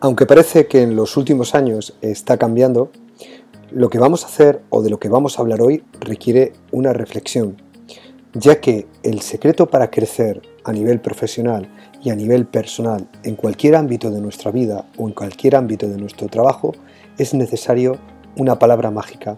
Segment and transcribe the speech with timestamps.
[0.00, 2.92] Aunque parece que en los últimos años está cambiando,
[3.72, 6.92] lo que vamos a hacer o de lo que vamos a hablar hoy requiere una
[6.92, 7.60] reflexión,
[8.32, 11.68] ya que el secreto para crecer a nivel profesional
[12.00, 15.98] y a nivel personal en cualquier ámbito de nuestra vida o en cualquier ámbito de
[15.98, 16.74] nuestro trabajo
[17.18, 17.98] es necesario
[18.36, 19.36] una palabra mágica.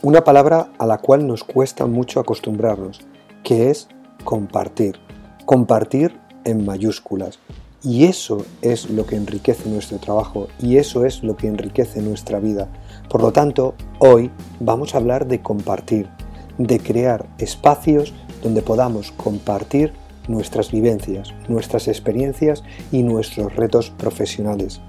[0.00, 3.02] Una palabra a la cual nos cuesta mucho acostumbrarnos,
[3.42, 3.86] que es
[4.24, 4.98] compartir.
[5.44, 7.38] Compartir en mayúsculas.
[7.86, 12.40] Y eso es lo que enriquece nuestro trabajo y eso es lo que enriquece nuestra
[12.40, 12.66] vida.
[13.10, 16.08] Por lo tanto, hoy vamos a hablar de compartir,
[16.56, 19.92] de crear espacios donde podamos compartir
[20.28, 24.80] nuestras vivencias, nuestras experiencias y nuestros retos profesionales.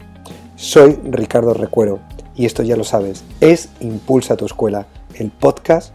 [0.56, 2.00] Soy Ricardo Recuero
[2.34, 5.94] y esto ya lo sabes, es Impulsa tu escuela, el podcast,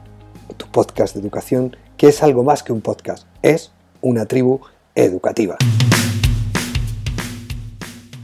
[0.58, 3.72] tu podcast de educación, que es algo más que un podcast, es
[4.02, 4.60] una tribu
[4.94, 5.56] educativa.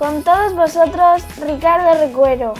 [0.00, 2.54] Con todos vosotros, Ricardo Recuero.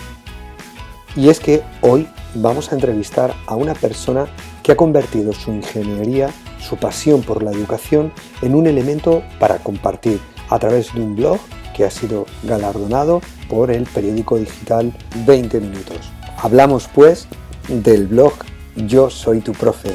[1.16, 4.26] Y es que hoy vamos a entrevistar a una persona
[4.62, 10.20] que ha convertido su ingeniería, su pasión por la educación, en un elemento para compartir
[10.50, 11.38] a través de un blog
[11.74, 14.92] que ha sido galardonado por el periódico digital
[15.24, 16.12] 20 Minutos.
[16.36, 17.26] Hablamos pues
[17.68, 18.34] del blog
[18.76, 19.94] Yo Soy Tu Profe,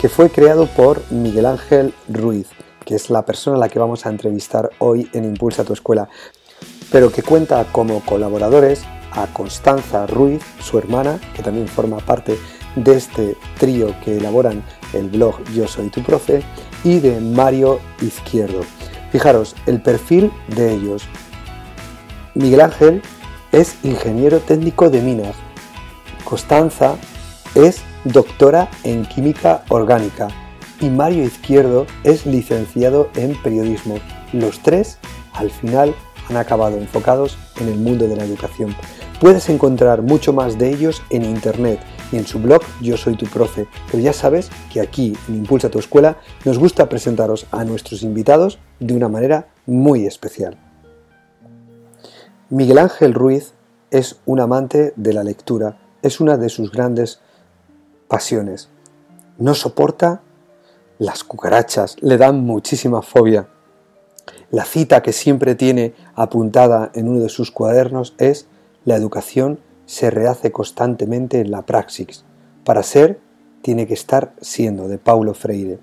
[0.00, 2.48] que fue creado por Miguel Ángel Ruiz,
[2.84, 6.08] que es la persona a la que vamos a entrevistar hoy en Impulsa tu Escuela
[6.90, 12.38] pero que cuenta como colaboradores a Constanza Ruiz, su hermana, que también forma parte
[12.76, 16.42] de este trío que elaboran el blog Yo Soy Tu Profe,
[16.84, 18.62] y de Mario Izquierdo.
[19.12, 21.02] Fijaros, el perfil de ellos.
[22.34, 23.02] Miguel Ángel
[23.52, 25.34] es ingeniero técnico de minas.
[26.24, 26.94] Constanza
[27.54, 30.28] es doctora en química orgánica.
[30.80, 33.98] Y Mario Izquierdo es licenciado en periodismo.
[34.32, 34.98] Los tres,
[35.34, 35.94] al final,
[36.30, 38.74] han acabado enfocados en el mundo de la educación.
[39.20, 41.80] Puedes encontrar mucho más de ellos en internet
[42.10, 45.70] y en su blog Yo Soy Tu Profe, pero ya sabes que aquí en Impulsa
[45.70, 50.56] Tu Escuela nos gusta presentaros a nuestros invitados de una manera muy especial.
[52.48, 53.52] Miguel Ángel Ruiz
[53.90, 57.20] es un amante de la lectura, es una de sus grandes
[58.08, 58.70] pasiones.
[59.38, 60.22] No soporta
[60.98, 63.48] las cucarachas, le dan muchísima fobia.
[64.50, 68.48] La cita que siempre tiene apuntada en uno de sus cuadernos es
[68.84, 72.24] La educación se rehace constantemente en la praxis.
[72.64, 73.20] Para ser,
[73.62, 75.78] tiene que estar siendo, de Paulo Freire.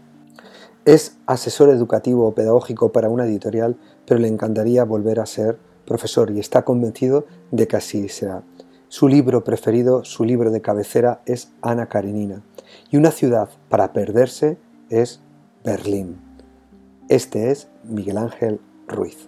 [0.84, 6.32] Es asesor educativo o pedagógico para una editorial, pero le encantaría volver a ser profesor
[6.32, 8.44] y está convencido de que así será.
[8.90, 12.42] Su libro preferido, su libro de cabecera es Ana Karenina.
[12.90, 14.58] Y una ciudad para perderse
[14.90, 15.22] es
[15.64, 16.20] Berlín.
[17.10, 19.28] Este es Miguel Ángel Ruiz.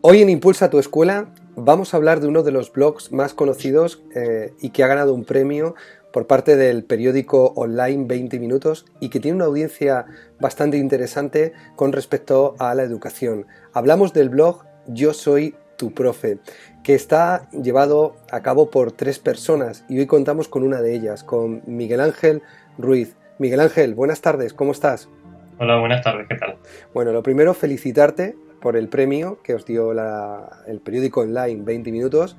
[0.00, 4.02] Hoy en Impulsa tu Escuela vamos a hablar de uno de los blogs más conocidos
[4.14, 5.74] eh, y que ha ganado un premio
[6.12, 10.06] por parte del periódico online 20 minutos y que tiene una audiencia
[10.38, 13.46] bastante interesante con respecto a la educación.
[13.72, 16.38] Hablamos del blog Yo Soy tu profe,
[16.82, 21.24] que está llevado a cabo por tres personas y hoy contamos con una de ellas,
[21.24, 22.42] con Miguel Ángel
[22.78, 23.16] Ruiz.
[23.38, 25.08] Miguel Ángel, buenas tardes, ¿cómo estás?
[25.58, 26.56] Hola, buenas tardes, ¿qué tal?
[26.92, 32.36] Bueno, lo primero, felicitarte por el premio que os dio el periódico online 20 minutos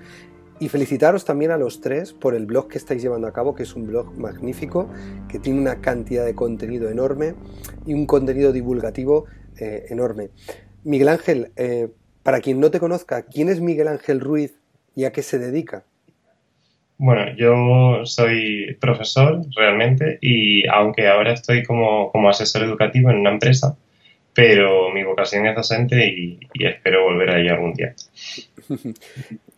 [0.59, 3.63] y felicitaros también a los tres por el blog que estáis llevando a cabo, que
[3.63, 4.89] es un blog magnífico,
[5.27, 7.35] que tiene una cantidad de contenido enorme
[7.85, 9.25] y un contenido divulgativo
[9.57, 10.29] eh, enorme.
[10.83, 11.89] Miguel Ángel, eh,
[12.25, 14.59] para quien no te conozca, ¿quién es Miguel Ángel Ruiz
[14.95, 15.83] y a qué se dedica?
[16.97, 23.77] Bueno, yo soy profesor realmente y aunque ahora estoy como, asesor educativo en una empresa,
[24.33, 27.93] pero mi vocación es docente y, espero volver ahí algún día.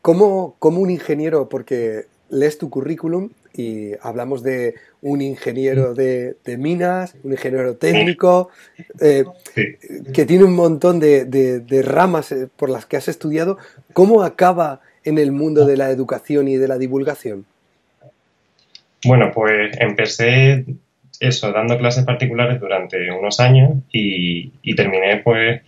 [0.01, 7.15] ¿Cómo, ¿Cómo, un ingeniero, porque lees tu currículum y hablamos de un ingeniero de, minas,
[7.23, 8.49] un ingeniero técnico,
[9.01, 9.23] eh,
[10.13, 13.57] que tiene un montón de, ramas eh, por las que has estudiado.
[13.93, 17.45] ¿Cómo acaba en el mundo de la educación y de la divulgación?
[19.05, 20.65] Bueno, pues empecé
[21.19, 25.61] eso, dando clases particulares durante unos años y, terminé pues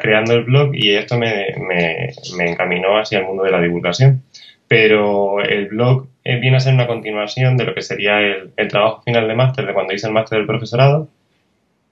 [0.00, 4.22] creando el blog y esto me, me, encaminó hacia el mundo de la divulgación.
[4.70, 8.68] Pero el blog eh, viene a ser una continuación de lo que sería el, el
[8.68, 11.08] trabajo final de máster, de cuando hice el máster del profesorado,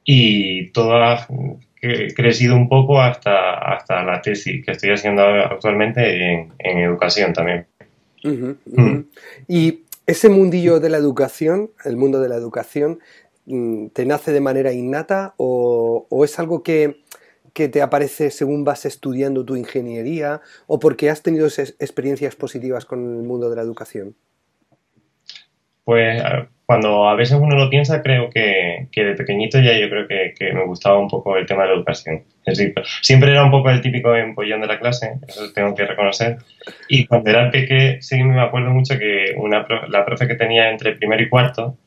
[0.05, 1.27] y todo ha
[2.15, 7.67] crecido un poco hasta, hasta la tesis que estoy haciendo actualmente en, en educación también.
[8.23, 9.01] Mm.
[9.49, 13.01] Y ese mundillo de la educación, el mundo de la educación,
[13.47, 17.01] mm, ¿te nace de manera innata o, o es algo que,
[17.53, 23.01] que, te aparece según vas estudiando tu ingeniería o porque has tenido experiencias positivas con
[23.01, 24.15] el mundo de la educación?
[25.85, 26.23] Pues
[26.67, 30.53] cuando a veces uno lo piensa, creo que, que de pequeñito ya yo creo que,
[30.53, 32.25] me gustaba un poco el tema de la educación.
[32.45, 35.87] Es decir, siempre era un poco el típico empollón de la clase, eso tengo que
[35.87, 36.37] reconocer.
[36.89, 40.93] Y cuando era pequeño, sí me acuerdo mucho que una la profe que tenía entre
[40.93, 41.79] primero y cuarto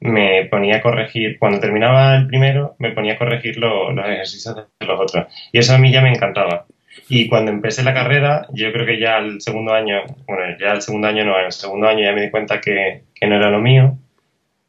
[0.00, 4.86] me ponía a corregir, cuando terminaba el primero, me ponía a corregir los ejercicios de
[4.86, 5.26] los otros.
[5.52, 6.66] Y eso a mí ya me encantaba.
[7.08, 10.82] Y cuando empecé la carrera, yo creo que ya el segundo año, bueno, ya el
[10.82, 13.60] segundo año no, el segundo año ya me di cuenta que, que no era lo
[13.60, 13.96] mío,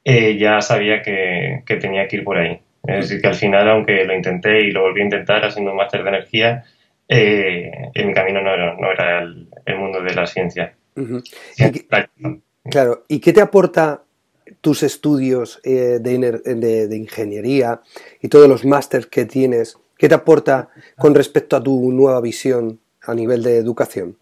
[0.04, 2.60] eh, ya sabía que, que, tenía que ir por ahí.
[2.84, 5.78] Es decir, que al final, aunque lo intenté y lo volví a intentar haciendo un
[5.78, 6.64] máster de energía,
[7.08, 10.74] eh, en mi camino no era, no era el, mundo de la ciencia.
[12.70, 14.04] claro, ¿y qué te aporta
[14.60, 17.82] tus estudios eh, de, ingeniería
[18.22, 22.80] y todos los másteres que tienes ¿Qué te aporta con respecto a tu nueva visión
[23.04, 24.18] a nivel de educación?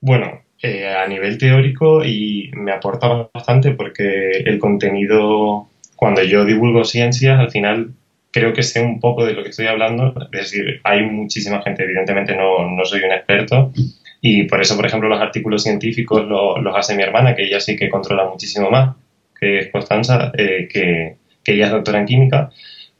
[0.00, 5.66] Bueno, eh, a nivel teórico y me aporta bastante porque el contenido,
[5.96, 7.90] cuando yo divulgo ciencias, al final
[8.30, 10.14] creo que sé un poco de lo que estoy hablando.
[10.30, 13.72] Es decir, hay muchísima gente, evidentemente no, no soy un experto
[14.20, 17.76] y por eso, por ejemplo, los artículos científicos los, hace mi hermana, que ella sí
[17.76, 18.96] que controla muchísimo más,
[19.38, 22.50] que es Constanza, eh, que, que ella es doctora en química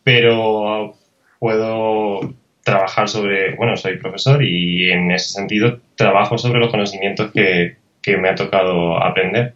[0.03, 0.95] pero
[1.39, 2.35] puedo
[2.65, 7.77] trabajar sobre, bueno, soy profesor y en ese sentido trabajo sobre los conocimientos que,
[8.19, 9.55] me ha tocado aprender.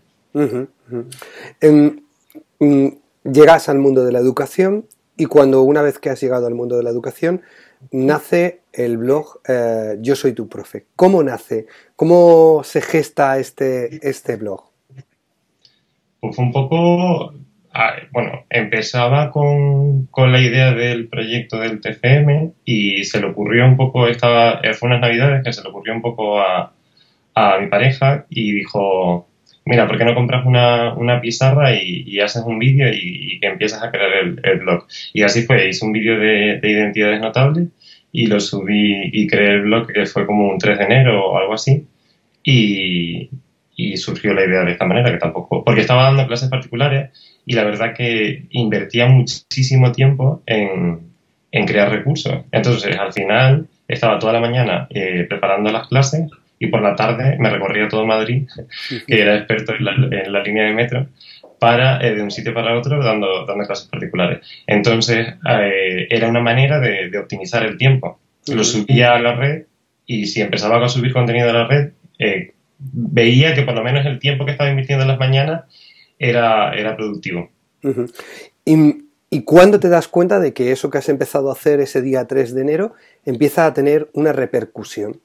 [2.61, 2.88] Mm,
[3.25, 6.76] llegas al mundo de la educación y cuando una vez que has llegado al mundo
[6.76, 7.43] de la educación
[7.92, 10.86] nace el blog eh, Yo soy tu profe.
[10.96, 11.66] ¿Cómo nace?
[11.96, 14.62] ¿Cómo se gesta este, este blog?
[16.20, 17.34] Pues un poco
[18.12, 24.06] bueno, empezaba con, la idea del proyecto del TFM y se le ocurrió un poco,
[24.06, 26.72] estaba, eh, fue unas navidades que se le ocurrió un poco a,
[27.60, 29.26] mi pareja y dijo,
[29.64, 33.90] mira, ¿por qué no compras una, pizarra y, haces un vídeo y, que empiezas a
[33.90, 34.12] crear
[34.43, 34.87] el, blog?
[35.12, 37.69] Y así fue, hice un vídeo de, de, identidades notables
[38.12, 41.38] y lo subí y creé el blog que fue como un 3 de enero o
[41.38, 41.87] algo así.
[42.43, 43.31] Y,
[43.96, 47.11] surgió la idea de esta manera, que tampoco, porque estaba dando clases particulares
[47.46, 51.12] y la verdad que invertía muchísimo tiempo en,
[51.66, 52.44] crear recursos.
[52.52, 56.31] Entonces, al final, estaba toda la mañana eh, preparando las clases
[56.64, 58.49] y por la tarde me recorría todo Madrid,
[59.06, 59.84] que era experto en
[60.32, 61.06] la, línea de metro,
[61.58, 64.40] para eh, de un sitio para otro dando, dando clases particulares.
[64.66, 68.19] Entonces, eh, era una manera de, optimizar el tiempo.
[68.52, 69.64] Lo subía a la red
[70.06, 71.93] y si empezaba a subir contenido a la red,
[72.78, 75.64] veía que por lo menos el tiempo que estaba invirtiendo en las mañanas
[76.19, 77.50] era, era productivo.
[78.64, 82.02] ¿Y, ¿Y cuándo te das cuenta de que eso que has empezado a hacer ese
[82.02, 82.94] día 3 de enero
[83.25, 85.21] empieza a tener una repercusión?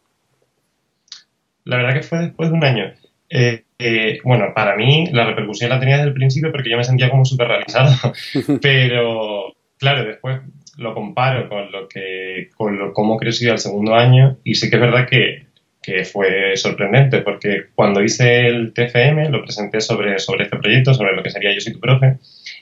[1.69, 2.93] La verdad que fue después de un año.
[3.29, 6.83] Eh, eh, bueno, para mí la repercusión la tenía desde el principio porque yo me
[6.83, 7.91] sentía como súper realizado,
[8.61, 10.41] pero claro, después
[10.77, 14.77] lo comparo con lo que, con lo, cómo creció el segundo año y sí que
[14.77, 15.49] es verdad que
[15.81, 21.15] que fue sorprendente porque cuando hice el TFM lo presenté sobre, sobre este proyecto, sobre
[21.15, 22.17] lo que sería Yo soy tu profe,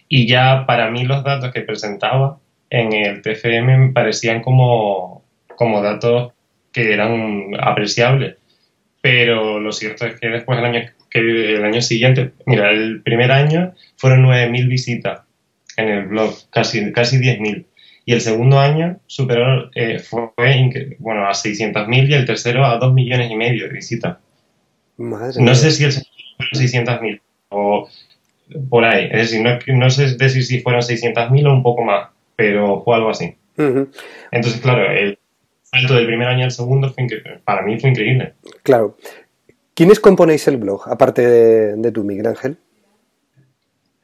[0.08, 5.24] y ya para mí los datos que presentaba en el TFM me parecían como,
[5.56, 6.34] como datos
[6.72, 8.36] que eran apreciables.
[9.02, 13.32] Pero lo cierto es que después el año, que el año siguiente, mira, el primer
[13.32, 15.22] año fueron 9.000 visitas
[15.78, 17.66] en el blog, casi, casi 10.000
[18.08, 20.30] y el segundo año superó, eh, fue
[20.98, 24.18] bueno, a 600.000 y el tercero a 2 millones y medio de visitas.
[24.98, 27.90] no sé si el segundo fueron 600.000 o
[28.70, 29.10] por ahí.
[29.12, 32.96] Es decir, no, no sé decir si fueron 600.000 o un poco más, pero fue
[32.96, 33.36] algo así.
[33.58, 35.20] Entonces, claro, el
[35.72, 37.08] salto del primer año al segundo fue
[37.44, 38.34] para mí fue increíble.
[38.64, 38.98] Claro.
[39.74, 42.58] ¿Quiénes componéis el blog, aparte de, de tú, Miguel Ángel?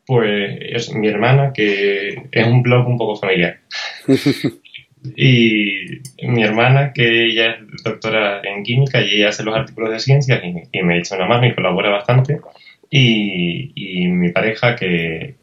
[0.06, 3.60] pues es mi hermana, que es un blog un poco familiar.
[5.16, 5.86] y
[6.24, 10.42] mi hermana, que ella es doctora en química y ella hace los artículos de ciencias
[10.44, 12.40] y, me echa una mano y colabora bastante.
[12.90, 15.36] y, mi pareja que,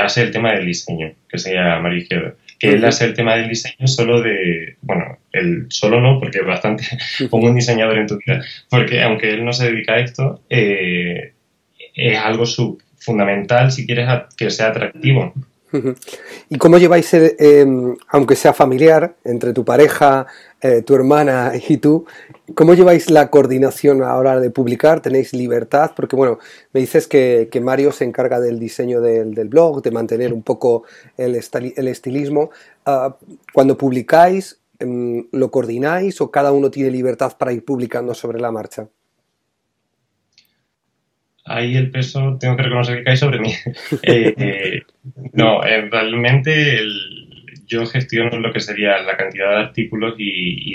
[0.00, 2.36] hace el tema del diseño, que se llama María Izquierdo.
[2.58, 6.46] Que él hace el tema del diseño solo de, bueno, él solo no, porque es
[6.46, 6.84] bastante
[7.30, 11.32] como un diseñador en tu vida, porque aunque él no se dedica a esto, eh,
[11.94, 15.32] es algo sub fundamental si quieres que sea atractivo.
[16.48, 20.26] ¿Y cómo lleváis, eh, em, aunque sea familiar, entre tu pareja,
[20.60, 22.06] eh, tu hermana y tú,
[22.54, 25.00] cómo lleváis la coordinación a la hora de publicar?
[25.00, 25.92] ¿Tenéis libertad?
[25.94, 26.38] Porque, bueno,
[26.72, 30.84] me dices que, Mario se encarga del diseño del, blog, de mantener un poco
[31.16, 32.50] el, estilismo.
[32.86, 33.16] Ah,
[33.52, 38.50] cuando publicáis, em, ¿lo coordináis o cada uno tiene libertad para ir publicando sobre la
[38.50, 38.88] marcha?
[41.48, 43.52] Ahí el peso tengo que reconocer que cae sobre mí.
[44.02, 44.82] Eh, eh,
[45.32, 46.80] no, eh, realmente
[47.66, 50.72] yo gestiono lo que sería la cantidad de artículos y,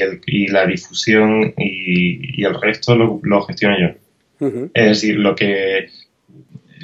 [0.50, 4.70] la difusión y, el resto lo, gestiono yo.
[4.74, 5.88] Es decir, lo que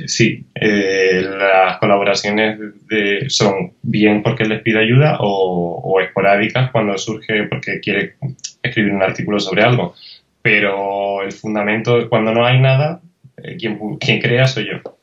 [0.06, 2.58] sí, las colaboraciones
[3.28, 8.16] son bien porque les pido ayuda o, o, esporádicas cuando surge porque quiere
[8.64, 9.94] escribir un artículo sobre algo.
[10.42, 13.02] Pero el fundamento, cuando no hay nada,
[13.44, 14.98] eh, quien, crea soy yo.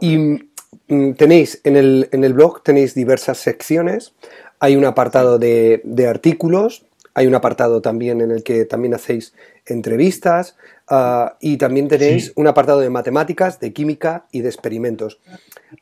[0.00, 4.14] Y mm, tenéis en el, en el blog tenéis diversas secciones.
[4.60, 9.34] Hay un apartado de, artículos, hay un apartado también en el que también hacéis
[9.66, 10.56] entrevistas
[10.88, 15.20] ah, y también tenéis un apartado de matemáticas, de química y de experimentos.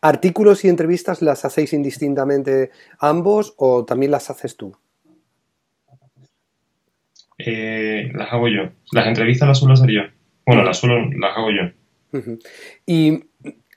[0.00, 4.76] ¿Artículos y entrevistas las hacéis indistintamente ambos o también las haces tú?
[7.46, 8.70] Eh, las hago yo.
[8.92, 10.02] Las entrevistas las suelo hacer yo.
[10.46, 12.22] Bueno, las suelo, las hago yo.
[12.86, 13.24] Y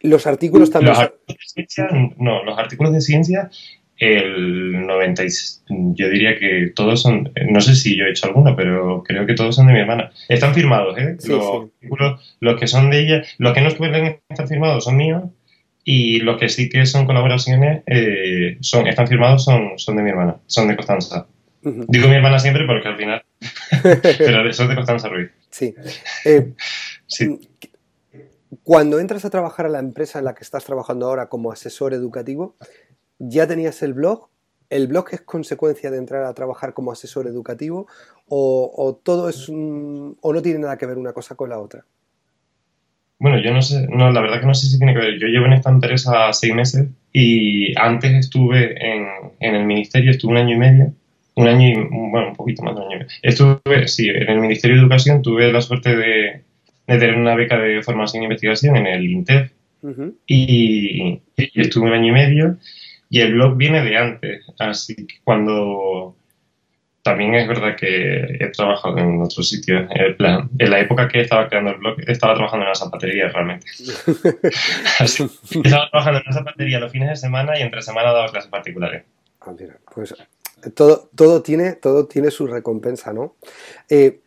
[0.01, 0.93] los artículos también.
[0.93, 3.49] Los artículos de ciencia, no, los artículos de ciencia,
[3.97, 9.03] el 96, yo diría que todos son, no sé si yo he hecho alguno, pero
[9.03, 10.11] creo que todos son de mi hermana.
[10.27, 11.17] Están firmados, ¿eh?
[11.27, 15.23] los artículos, los que son de ella, los que no pueden estar firmados son míos
[15.85, 20.09] y los que sí que son colaboraciones, eh, son, están firmados son, son de mi
[20.09, 21.27] hermana, son de Constanza.
[21.61, 23.23] Digo mi hermana siempre porque al final.
[24.17, 25.31] Pero es de Constanza Ruiz.
[25.53, 25.75] Sí.
[26.25, 26.53] Eh,
[27.07, 27.39] sí.
[28.63, 31.93] Cuando entras a trabajar a la empresa en la que estás trabajando ahora como asesor
[31.93, 32.55] educativo,
[33.19, 34.29] ¿ya tenías el blog?
[34.69, 37.87] ¿El blog es consecuencia de entrar a trabajar como asesor educativo?
[38.27, 41.85] ¿O, todo es o no tiene nada que ver una cosa con la otra?
[43.19, 45.19] Bueno, yo no sé, no, la verdad que no sé si tiene que ver.
[45.19, 49.07] Yo llevo en esta empresa seis meses y antes estuve en,
[49.39, 50.93] en el ministerio, estuve un año y medio
[51.35, 53.07] un año y, bueno, un poquito más de un año.
[53.21, 56.41] Estuve, sí, en el Ministerio de Educación tuve la suerte de,
[56.85, 59.51] tener una beca de formación e investigación en el INTEF
[60.27, 62.57] y, estuve un año y medio
[63.09, 66.15] y el blog viene de antes, así que cuando
[67.03, 69.85] también es verdad que he trabajado en otros sitios.
[69.91, 73.27] En, plan, en la época que estaba creando el blog, estaba trabajando en una zapatería
[73.27, 73.67] realmente.
[74.99, 79.03] estaba trabajando en una zapatería los fines de semana y entre semana daba clases particulares.
[79.41, 80.15] Ah, mira, pues
[80.71, 83.35] todo, todo, tiene, todo tiene su recompensa, ¿no?
[83.89, 84.19] Eh,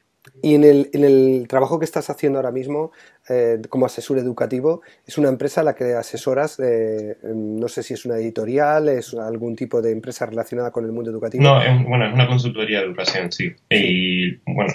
[0.42, 2.92] y en el, en el, trabajo que estás haciendo ahora mismo
[3.28, 7.94] eh, como asesor educativo, es una empresa a la que asesoras, eh, no sé si
[7.94, 11.42] es una editorial, es algún tipo de empresa relacionada con el mundo educativo.
[11.42, 13.54] No, es, bueno, es una consultoría de educación, sí.
[13.70, 14.74] Y bueno,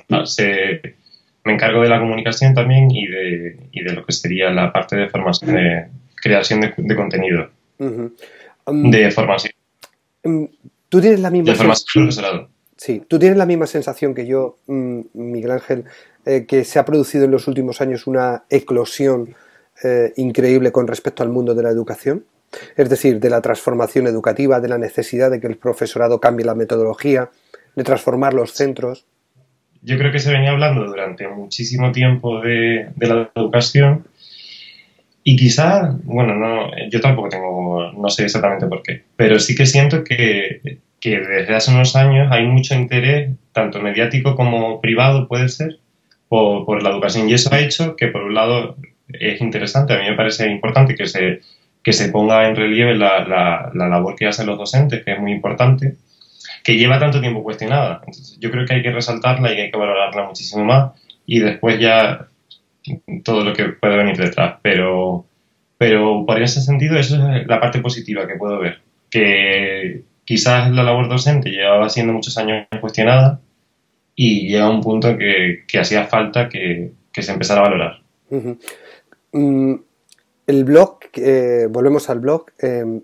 [1.43, 4.95] me encargo de la comunicación también y de, y de lo que sería la parte
[4.95, 7.49] de formación, de creación de, contenido.
[7.77, 9.53] Um, de formación.
[10.23, 10.47] Um,
[10.91, 12.49] Tú tienes la misma sensación.
[12.75, 15.85] Sí, tú tienes la misma sensación que yo, mm, Miguel Ángel,
[16.25, 19.33] eh, que se ha producido en los últimos años una eclosión
[19.85, 22.25] eh, increíble con respecto al mundo de la educación.
[22.75, 26.55] Es decir, de la transformación educativa, de la necesidad de que el profesorado cambie la
[26.55, 27.29] metodología,
[27.73, 29.05] de transformar los centros.
[29.81, 34.07] Yo creo que se venía hablando durante muchísimo tiempo de, de la educación
[35.23, 39.65] y quizá, bueno, no, yo tampoco tengo, no sé exactamente por qué, pero sí que
[39.65, 45.49] siento que, que desde hace unos años hay mucho interés, tanto mediático como privado puede
[45.49, 45.77] ser,
[46.27, 47.29] por, por, la educación.
[47.29, 48.77] Y eso ha hecho que, por un lado,
[49.09, 51.41] es interesante, a mí me parece importante que se,
[51.83, 55.19] que se ponga en relieve la, la, la labor que hacen los docentes, que es
[55.19, 55.97] muy importante,
[56.63, 58.01] que lleva tanto tiempo cuestionada.
[58.39, 60.91] Yo creo que hay que resaltarla y hay que valorarla muchísimo más
[61.25, 62.27] y después ya
[63.23, 64.59] todo lo que puede venir detrás.
[64.61, 65.25] Pero,
[65.77, 68.79] pero por ese sentido, eso es la parte positiva que puedo ver.
[69.09, 73.39] Que quizás la labor docente llevaba siendo muchos años cuestionada
[74.15, 78.01] y llega un punto que, que hacía falta que, se empezara a valorar.
[79.31, 79.75] Mm,
[80.47, 83.01] el blog, eh, volvemos al blog, eh,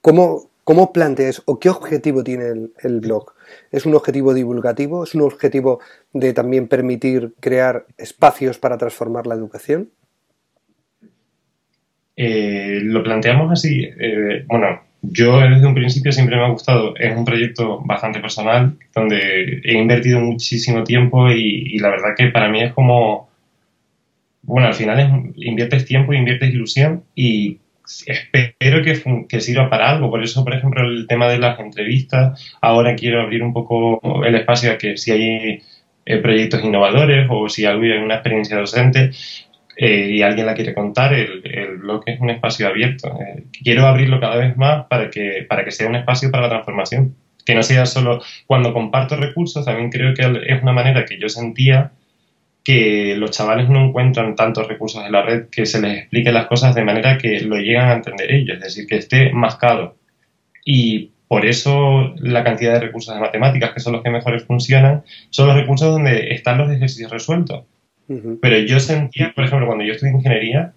[0.00, 3.32] ¿cómo, ¿cómo, planteas o qué objetivo tiene el, el blog?
[3.70, 5.04] ¿Es un objetivo divulgativo?
[5.04, 5.80] ¿Es un objetivo
[6.12, 9.90] de también permitir crear espacios para transformar la educación?
[12.16, 13.88] Eh, lo planteamos así.
[13.98, 16.94] Eh, bueno, yo desde un principio siempre me ha gustado.
[16.96, 22.48] Es un proyecto bastante personal donde he invertido muchísimo tiempo y, la verdad que para
[22.48, 23.30] mí es como.
[24.42, 27.58] Bueno, al final es, inviertes tiempo, inviertes ilusión y
[28.06, 30.10] espero que, que, sirva para algo.
[30.10, 34.34] Por eso, por ejemplo, el tema de las entrevistas, ahora quiero abrir un poco el
[34.34, 35.62] espacio a que si hay
[36.06, 39.10] eh, proyectos innovadores o si hay una experiencia docente,
[39.76, 43.18] eh, y alguien la quiere contar, el, el, blog es un espacio abierto.
[43.18, 46.50] Eh, quiero abrirlo cada vez más para que, para que sea un espacio para la
[46.50, 47.16] transformación.
[47.46, 51.30] Que no sea solo cuando comparto recursos, también creo que es una manera que yo
[51.30, 51.92] sentía
[52.64, 56.46] que los chavales no encuentran tantos recursos en la red que se les explique las
[56.46, 59.96] cosas de manera que lo llegan a entender ellos, es decir, que esté mascado.
[60.64, 65.04] Y por eso la cantidad de recursos de matemáticas, que son los que mejores funcionan,
[65.30, 67.64] son los recursos donde están los ejercicios resueltos.
[68.42, 70.72] Pero yo sentía, por ejemplo, cuando yo estudié ingeniería,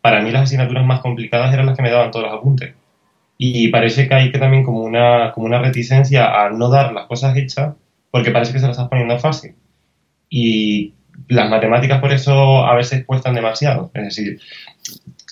[0.00, 2.74] para mí las asignaturas más complicadas eran las que me daban todos los apuntes.
[3.36, 7.06] Y parece que hay que también como una, como una reticencia a no dar las
[7.06, 7.74] cosas hechas
[8.10, 9.54] porque parece que se las estás poniendo fácil.
[10.30, 10.94] Y
[11.26, 13.90] las matemáticas por eso a veces cuestan demasiado.
[13.94, 14.40] Es decir,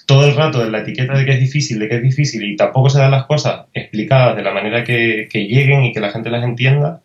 [0.07, 2.57] todo el rato de la etiqueta de que es difícil, de que es difícil y
[2.57, 6.11] tampoco se dan las cosas explicadas de la manera que, que lleguen y que la
[6.11, 7.01] gente las entienda,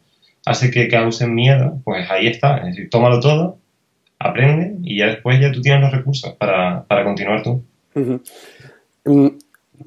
[0.45, 1.79] hace que causen miedo.
[1.83, 2.57] Pues ahí está.
[2.57, 3.61] Es decir, tómalo todo
[4.23, 7.63] aprende y ya después ya tú tienes los recursos para, continuar tú.
[9.05, 9.27] Mm,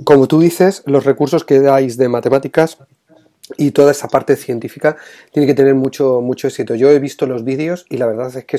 [0.02, 2.78] como tú dices, los recursos que dais de matemáticas
[3.56, 4.96] y toda esa parte científica
[5.32, 6.74] tiene que tener mucho, mucho éxito.
[6.74, 8.58] Yo he visto los vídeos y la verdad es que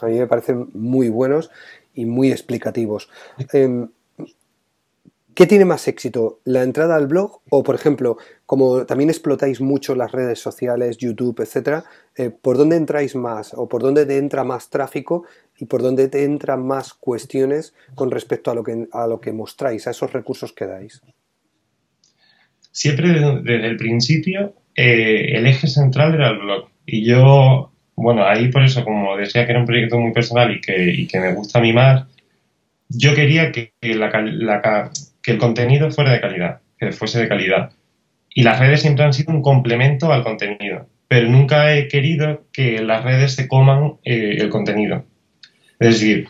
[0.00, 1.50] a mí me parecen muy buenos
[1.94, 3.08] y muy explicativos.
[3.52, 3.88] Em,
[5.34, 6.40] ¿Qué tiene más éxito?
[6.44, 7.40] ¿La entrada al blog?
[7.48, 11.84] O, por ejemplo, como también explotáis mucho las redes sociales, YouTube, etcétera,
[12.16, 13.54] eh, ¿por dónde entráis más?
[13.54, 15.24] ¿O por dónde te entra más tráfico?
[15.56, 19.32] ¿Y por dónde te entran más cuestiones con respecto a lo que, a lo que
[19.32, 21.00] mostráis, a esos recursos que dais?
[22.72, 26.68] Siempre desde, el principio eh, el eje central era el blog.
[26.86, 30.60] Y yo, bueno, ahí por eso, como decía que era un proyecto muy personal y
[30.60, 32.06] que, que me gusta mimar,
[32.88, 34.90] yo quería que la,
[35.22, 37.70] que el contenido fuera de calidad, que fuese de calidad.
[38.34, 42.82] Y las redes siempre han sido un complemento al contenido, pero nunca he querido que
[42.82, 45.04] las redes se coman eh, el contenido.
[45.78, 46.28] Es decir,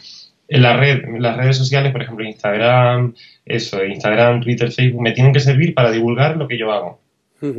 [0.61, 5.41] la red, las redes sociales, por ejemplo, Instagram, eso, Instagram, Twitter, Facebook, me tienen que
[5.41, 7.01] servir para divulgar lo que yo hago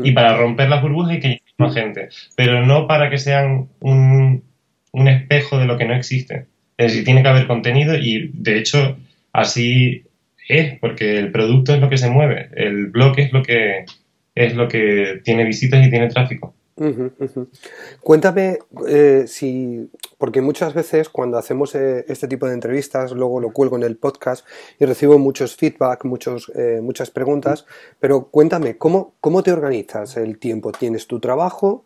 [0.02, 3.68] y para romper las burbujas y que llegue más gente, pero no para que sean
[3.82, 4.44] un,
[4.94, 6.46] un espejo de lo que no existe.
[6.78, 8.98] Es decir, tiene que haber contenido y, de hecho,
[9.34, 10.04] así
[10.48, 13.86] es, porque el producto es lo que se mueve, el blog es lo que,
[14.36, 16.56] es lo que tiene visitas y tiene tráfico.
[18.02, 23.52] Cuéntame eh, si, porque muchas veces cuando hacemos eh, este tipo de entrevistas, luego lo
[23.52, 24.46] cuelgo en el podcast
[24.80, 27.66] y recibo muchos feedback, muchos, eh, muchas preguntas,
[28.00, 30.72] pero cuéntame, ¿cómo, ¿cómo te organizas el tiempo?
[30.72, 31.86] ¿Tienes tu trabajo?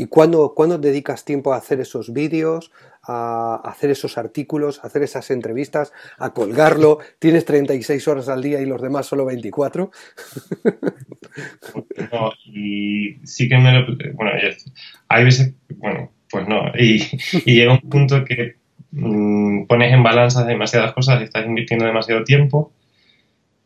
[0.00, 2.70] ¿Y cuándo, cuándo dedicas tiempo a hacer esos vídeos,
[3.02, 7.00] a hacer esos artículos, a hacer esas entrevistas, a colgarlo?
[7.18, 9.90] ¿Tienes 36 horas al día y los demás solo 24?
[12.12, 13.86] no, y sí que me lo...
[14.14, 14.30] Bueno,
[15.08, 15.52] hay veces...
[15.74, 16.70] Bueno, pues no.
[16.78, 17.00] Y,
[17.44, 18.54] llega un punto que
[18.92, 22.72] mm, pones en balanza demasiadas cosas, estás invirtiendo demasiado tiempo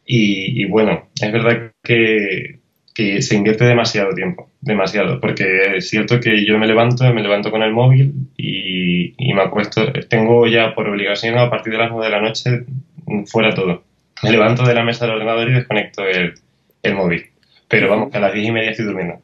[0.05, 2.63] y bueno, es verdad que
[2.95, 7.51] que se invierte demasiado tiempo, demasiado, porque es cierto que yo me levanto, me levanto
[7.51, 12.07] con el móvil y, me acuesto, tengo ya por obligación a partir de las 9
[12.07, 12.65] de la noche
[13.27, 13.83] fuera todo.
[14.23, 17.27] Me levanto de la mesa del ordenador y desconecto el, móvil.
[17.67, 19.21] Pero vamos, que a las 10 y media estoy durmiendo.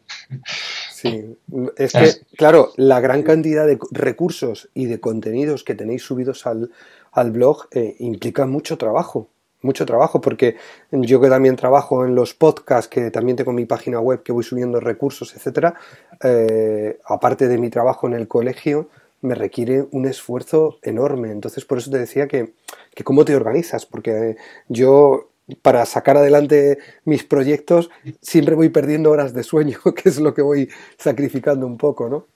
[0.91, 1.37] Sí,
[1.77, 7.31] es que, claro, la gran cantidad de recursos y de contenidos que tenéis subidos al,
[7.31, 9.31] blog eh, implica mucho trabajo
[9.63, 10.57] mucho trabajo porque
[10.91, 14.45] yo que también trabajo en los podcasts, que también tengo mi página web que voy
[14.45, 15.75] subiendo recursos, etcétera,
[16.23, 18.89] eh, aparte de mi trabajo en el colegio,
[19.21, 21.33] me requiere un esfuerzo enorme.
[21.33, 22.53] Entonces, por eso te decía que,
[22.95, 24.37] que cómo te organizas, porque
[24.69, 25.31] yo
[25.63, 27.91] para sacar adelante mis proyectos
[28.21, 30.69] siempre voy perdiendo horas de sueño, que es lo que voy
[30.99, 32.27] sacrificando un poco, ¿no?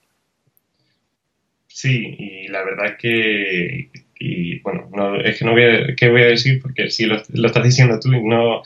[1.67, 3.89] Sí, y la verdad que
[4.25, 6.61] y bueno, no, es que no voy a, ¿qué voy a decir?
[6.61, 8.61] Porque si lo, estás diciendo tú, no,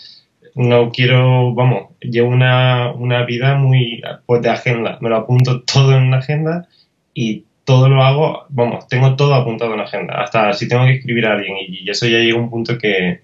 [0.53, 5.97] no quiero, vamos, llevo una, una vida muy pues, de agenda, me lo apunto todo
[5.97, 6.67] en una agenda
[7.15, 10.93] y todo lo hago, vamos, tengo todo apuntado en una agenda, hasta si tengo que
[10.93, 13.21] escribir a alguien y, eso ya llega a un punto que,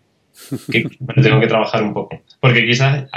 [0.71, 0.89] que
[1.21, 3.07] tengo que trabajar un poco, porque quizás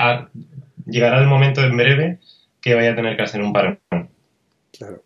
[0.85, 2.19] llegará el momento en breve
[2.61, 3.79] que vaya a tener que hacer un parón
[4.79, 5.03] Claro.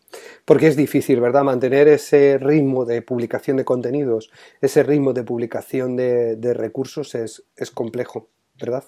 [0.50, 1.44] Porque es difícil, ¿verdad?
[1.44, 7.44] Mantener ese ritmo de publicación de contenidos, ese ritmo de publicación de, de recursos es,
[7.56, 8.82] es complejo, ¿verdad?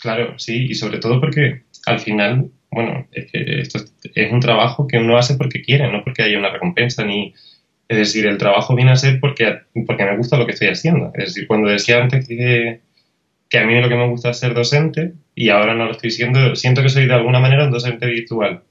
[0.00, 4.88] Claro, sí, y sobre todo porque al final, bueno, es que esto es un trabajo
[4.88, 7.32] que uno hace porque quiere, no porque haya una recompensa ni...
[7.86, 11.12] Es decir, el trabajo viene a ser porque, porque me gusta lo que estoy haciendo.
[11.14, 12.80] Es decir, cuando decía antes que,
[13.48, 16.10] que a mí lo que me gusta es ser docente y ahora no lo estoy
[16.10, 18.64] siendo, siento que soy de alguna manera un docente virtual.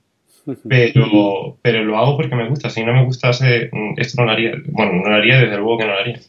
[0.67, 2.69] Pero, pero lo hago porque me gusta.
[2.69, 4.53] Si no me gustase, esto no lo haría.
[4.67, 6.19] Bueno, no lo haría, desde luego que no lo haría.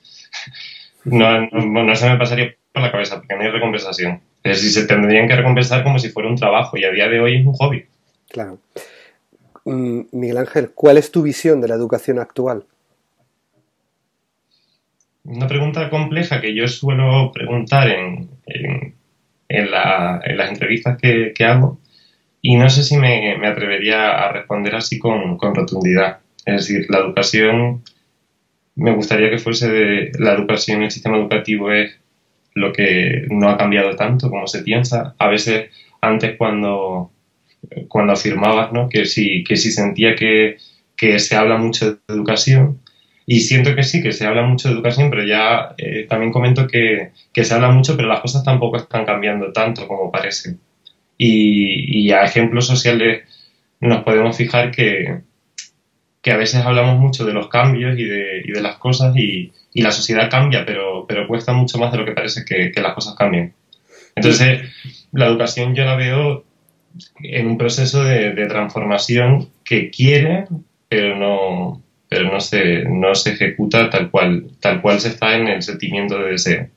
[1.05, 4.21] No, no, no se me pasaría por la cabeza porque no hay recompensación.
[4.43, 7.21] Es decir, se tendrían que recompensar como si fuera un trabajo y a día de
[7.21, 7.87] hoy es un hobby.
[8.29, 8.59] Claro.
[9.65, 12.65] Mm, Miguel Ángel, ¿cuál es tu visión de la educación actual?
[15.25, 18.95] Una pregunta compleja que yo suelo preguntar en, en,
[19.49, 21.79] en, la, en las entrevistas que, que, hago
[22.43, 26.19] y no sé si me, me atrevería a responder así con, con, rotundidad.
[26.45, 27.85] Es decir, la educación,
[28.75, 32.01] me gustaría que fuese de, la educación, el sistema educativo es
[32.55, 35.15] lo que no ha cambiado tanto como se piensa.
[35.19, 37.13] A veces antes cuando,
[37.89, 38.89] cuando afirmabas ¿no?
[38.89, 40.57] que, si, que si sentía que,
[40.97, 42.81] que se habla mucho de educación,
[43.25, 46.67] y siento que sí, que se habla mucho de educación, pero ya eh, también comento
[46.67, 50.57] que, que, se habla mucho, pero las cosas tampoco están cambiando tanto como parece.
[51.25, 53.23] Y, a ejemplos sociales
[53.81, 55.21] nos podemos fijar que,
[56.21, 59.53] que a veces hablamos mucho de los cambios y de, y de las cosas y,
[59.73, 62.81] y, la sociedad cambia, pero, pero cuesta mucho más de lo que parece que, que
[62.81, 63.55] las cosas cambien.
[64.15, 64.63] Entonces,
[65.13, 66.45] la educación yo la veo
[67.23, 70.47] en un proceso de, de transformación que quiere,
[70.89, 75.49] pero no, pero no se, no se ejecuta tal cual, tal cual se está en
[75.49, 76.69] el sentimiento de deseo.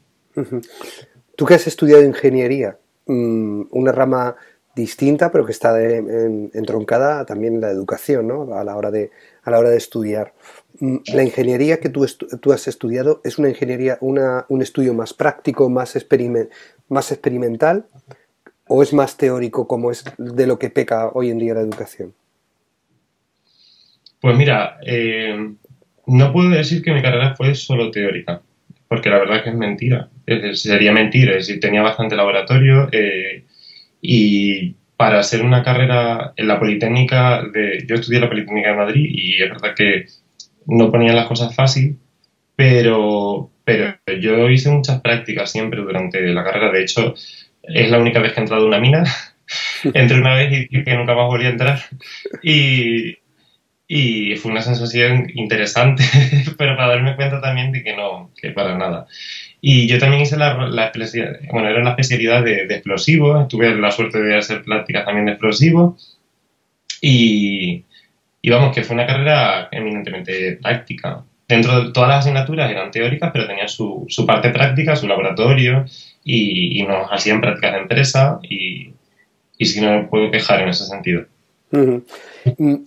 [1.35, 4.35] Tú que has estudiado ingeniería, mm, una rama
[4.75, 8.57] distinta, pero que está entroncada también en la educación, ¿no?
[8.57, 9.09] A la hora de,
[9.43, 10.33] a la hora de estudiar.
[10.79, 12.05] Mm, la ingeniería que tú,
[12.41, 16.49] tú has estudiado es una ingeniería, una, un estudio más práctico, más, experiment,
[16.89, 17.85] más experimental,
[18.67, 22.13] o es más teórico como es de lo que peca hoy en día la educación?
[24.19, 25.53] Pues mira, eh,
[26.07, 28.41] no puedo decir que mi carrera fue solo teórica,
[28.87, 30.09] porque la verdad es que es mentira.
[30.25, 33.45] Es, sería mentira, es decir, tenía bastante laboratorio eh,
[34.01, 39.05] y para hacer una carrera en la Politécnica, de, yo estudié la Politécnica de Madrid
[39.09, 40.05] y es verdad que
[40.67, 41.97] no ponían las cosas fácil,
[42.55, 46.71] pero, pero yo hice muchas prácticas siempre durante la carrera.
[46.71, 47.13] De hecho,
[47.63, 49.03] es la única vez que he entrado a una mina.
[49.83, 51.79] Entré una vez y que nunca más volví a entrar.
[52.41, 53.17] Y,
[53.87, 56.03] y fue una sensación interesante,
[56.57, 59.07] pero para darme cuenta también de que no, que para nada.
[59.67, 63.89] Y yo también hice la, especialidad, bueno, era la especialidad de, de, explosivos, tuve la
[63.89, 66.19] suerte de hacer prácticas también de explosivos
[67.01, 67.83] y,
[68.43, 71.23] y vamos, que fue una carrera eminentemente práctica.
[71.47, 75.83] Dentro de todas las asignaturas eran teóricas, pero tenían su, su parte práctica, su laboratorio
[76.23, 78.93] y, nos hacían prácticas de empresa y,
[79.57, 81.25] y sí no me puedo quejar en ese sentido.
[81.71, 82.85] -huh.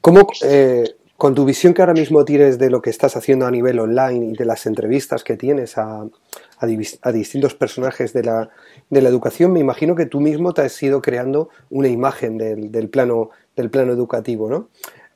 [0.00, 0.84] ¿Cómo, eh,
[1.16, 4.32] con tu visión que ahora mismo tienes de lo que estás haciendo a nivel online
[4.32, 6.66] y de las entrevistas que tienes a, a,
[7.02, 8.50] a distintos personajes de la,
[8.90, 12.70] de la, educación, me imagino que tú mismo te has ido creando una imagen del,
[12.70, 14.68] del plano, del plano educativo, ¿no?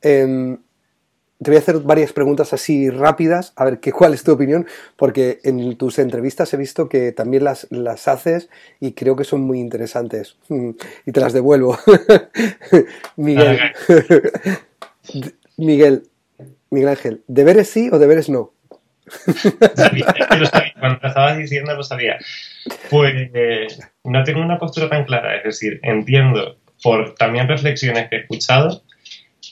[0.02, 0.56] Eh,
[1.42, 4.66] te voy a hacer varias preguntas así rápidas, a ver qué, cuál es tu opinión,
[4.96, 9.40] porque en tus entrevistas he visto que también las, las haces y creo que son
[9.42, 10.36] muy interesantes.
[11.06, 11.78] Y te las devuelvo.
[13.16, 13.58] Miguel.
[15.60, 16.04] Miguel.
[16.70, 18.52] Miguel Ángel, ¿deberes sí o deberes no?
[19.26, 20.06] Lo sabía.
[20.78, 22.18] Cuando lo estabas diciendo lo sabía.
[22.88, 28.20] Pues no tengo una postura tan clara, es decir, entiendo por también reflexiones que he
[28.20, 28.82] escuchado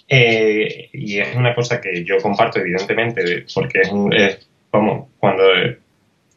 [0.09, 5.44] eh, y es una cosa que yo comparto, evidentemente, porque es, es como cuando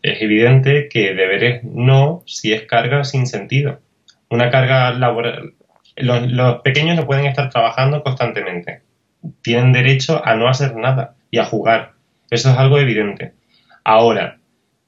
[0.01, 3.79] es evidente que deberes no si es carga sin sentido.
[4.29, 5.53] Una carga laboral.
[5.97, 8.81] Los, pequeños no pueden estar trabajando constantemente.
[9.41, 11.93] Tienen derecho a no hacer nada y a jugar.
[12.29, 13.33] Eso es algo evidente.
[13.83, 14.37] Ahora,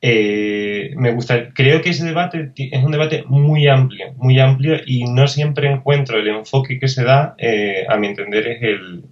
[0.05, 5.05] eh, me gusta, creo que ese debate es un debate muy amplio, muy amplio y
[5.05, 9.05] no siempre encuentro el enfoque que se da, eh, a mi entender, es el,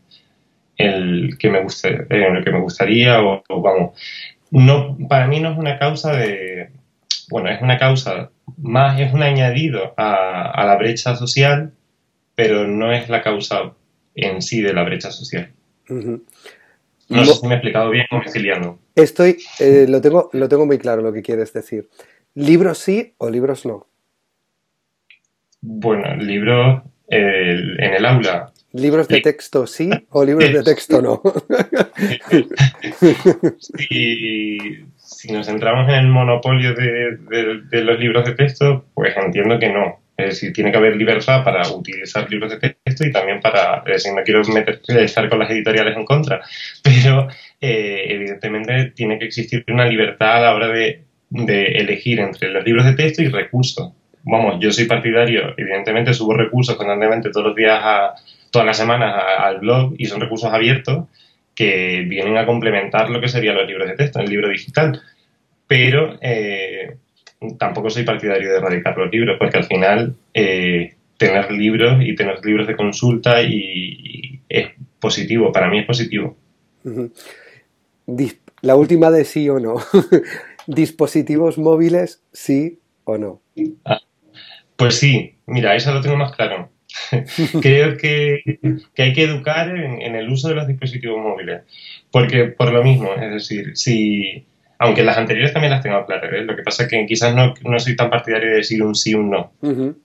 [0.76, 3.98] el que me gusta, eh, el que me gustaría o, vamos,
[4.52, 6.72] no, para mí no es una causa de,
[7.30, 11.72] bueno, es una causa más, es un añadido a la brecha social,
[12.36, 13.72] pero no es la causa
[14.16, 15.52] en sí de la brecha social.
[15.90, 16.22] Uh -huh.
[17.10, 20.66] No, sé si me he explicado bien o me estoy eh, lo, tengo, lo tengo
[20.66, 21.90] muy claro lo que quieres decir.
[22.36, 23.88] ¿Libros sí o libros no?
[25.60, 31.22] Bueno, libros eh, en el aula ¿Libros de texto sí o libros de texto no?
[35.12, 40.00] si nos centramos en el monopolio de, los libros de texto, pues entiendo que no.
[40.22, 44.04] Es decir, tiene que haber libertad para utilizar libros de texto y también para, es
[44.04, 46.42] decir, no quiero meter, estar con las editoriales en contra,
[46.84, 47.28] pero
[47.60, 52.64] eh, evidentemente tiene que existir una libertad a la hora de, de elegir entre los
[52.64, 53.92] libros de texto y recursos.
[54.24, 58.14] Vamos, yo soy partidario, evidentemente subo recursos constantemente todos los días, a,
[58.52, 61.08] todas las semanas al blog y son recursos abiertos
[61.56, 65.02] que vienen a complementar lo que serían los libros de texto, el libro digital.
[65.68, 66.98] Pero eh,
[67.58, 72.44] tampoco soy partidario de erradicar los libros, porque al final eh, tener libros y tener
[72.44, 76.36] libros de consulta y, es positivo, para mí es positivo.
[78.62, 79.76] La última de sí o no.
[80.68, 83.42] ¿Dispositivos móviles sí o no?
[83.86, 84.00] Ah,
[84.76, 86.70] pues sí, mira, eso lo tengo más claro.
[87.62, 88.42] Creo que,
[88.98, 91.62] hay que educar en, el uso de los dispositivos móviles,
[92.12, 94.46] porque por lo mismo, es decir, si,
[94.82, 96.42] aunque las anteriores también las tengo claras, ¿eh?
[96.44, 99.20] lo que pasa es que quizás no, soy tan partidario de decir un sí o
[99.20, 99.54] un no,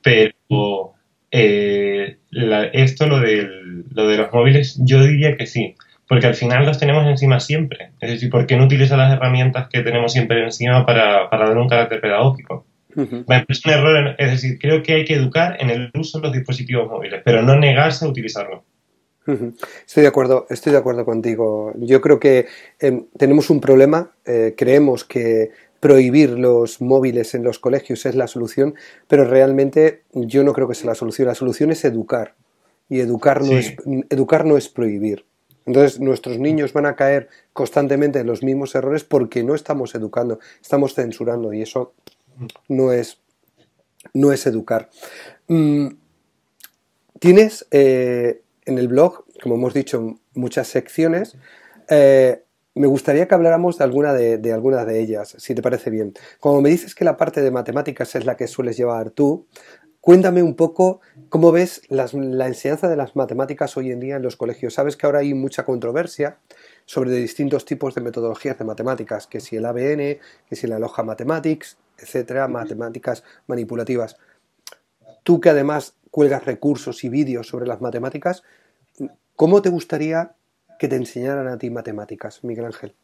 [0.03, 0.93] pero
[1.31, 5.75] eh, esto, lo, lo de los móviles, yo diría que sí,
[6.07, 9.69] porque al final los tenemos encima siempre, es decir, ¿por qué no utilizar las herramientas
[9.71, 12.67] que tenemos siempre encima para, para dar un carácter pedagógico?
[13.49, 16.37] Es un error, es decir, creo que hay que educar en el uso de los
[16.37, 18.65] dispositivos móviles, pero no negarse a utilizarlo.
[19.27, 21.73] Estoy de acuerdo, estoy de acuerdo contigo.
[21.79, 22.47] Yo creo que
[22.79, 24.13] em, tenemos un problema.
[24.25, 28.75] Eh, creemos que prohibir los móviles en los colegios es la solución,
[29.09, 31.29] pero realmente yo no creo que sea la solución.
[31.29, 32.35] La solución es educar
[32.89, 33.75] y educar no, es,
[34.11, 35.25] educar no es prohibir.
[35.67, 40.39] Entonces nuestros niños van a caer constantemente en los mismos errores porque no estamos educando,
[40.63, 41.93] estamos censurando y eso
[42.69, 43.19] no es,
[44.15, 44.91] no es educar.
[45.49, 45.89] Mm,
[47.19, 51.37] tienes eh, en el blog, como hemos dicho, muchas secciones.
[51.89, 52.43] Eh,
[52.75, 56.13] me gustaría que habláramos de alguna de, de ellas, si te parece bien.
[56.41, 59.47] Como me dices que la parte de matemáticas es la que sueles llevar tú,
[60.01, 61.01] cuéntame un poco
[61.31, 64.75] cómo ves la enseñanza de las matemáticas hoy en día en los colegios.
[64.75, 66.39] Sabes que ahora hay mucha controversia
[66.85, 71.03] sobre distintos tipos de metodologías de matemáticas, que si el ABN, que si la Loja
[71.03, 74.17] Mathematics, etcétera, matemáticas manipulativas.
[75.23, 78.43] Tú que además cuelgas recursos y vídeos sobre las matemáticas,
[79.35, 80.31] ¿cómo te gustaría
[80.79, 82.95] que te enseñaran a ti matemáticas, Miguel Ángel?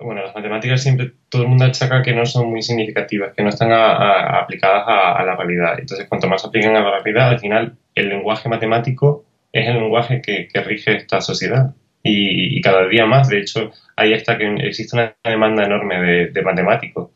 [0.00, 3.50] Bueno, las matemáticas siempre todo el mundo achaca que no son muy significativas, que no
[3.50, 5.78] están aplicadas a, la realidad.
[5.78, 10.22] Entonces, cuanto más aplican a la realidad, al final el lenguaje matemático es el lenguaje
[10.22, 13.28] que rige esta sociedad y, cada día más.
[13.28, 17.10] De hecho, ahí está que existe una demanda enorme de, matemáticos.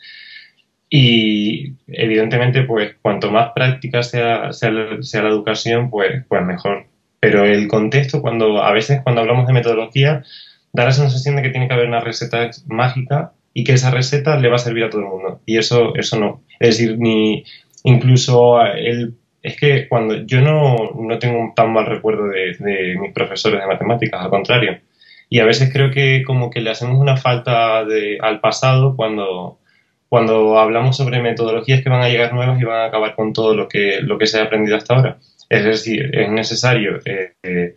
[0.88, 6.86] Y evidentemente, pues cuanto más práctica sea, sea, la educación, pues, pues mejor.
[7.20, 10.22] Pero el contexto, cuando a veces cuando hablamos de metodología,
[10.72, 14.38] da la sensación de que tiene que haber una receta mágica y que esa receta
[14.38, 15.40] le va a servir a todo el mundo.
[15.46, 16.42] Y eso, eso no.
[16.60, 17.44] Es decir, ni
[17.84, 19.14] incluso el
[19.46, 23.66] es que cuando yo no, no tengo un tan mal recuerdo de, mis profesores de
[23.68, 24.80] matemáticas, al contrario.
[25.28, 29.60] Y a veces creo que como que le hacemos una falta de, al pasado cuando,
[30.08, 33.54] cuando hablamos sobre metodologías que van a llegar nuevas y van a acabar con todo
[33.54, 35.18] lo que, lo que se ha aprendido hasta ahora.
[35.48, 37.76] Es decir, es necesario eh, eh,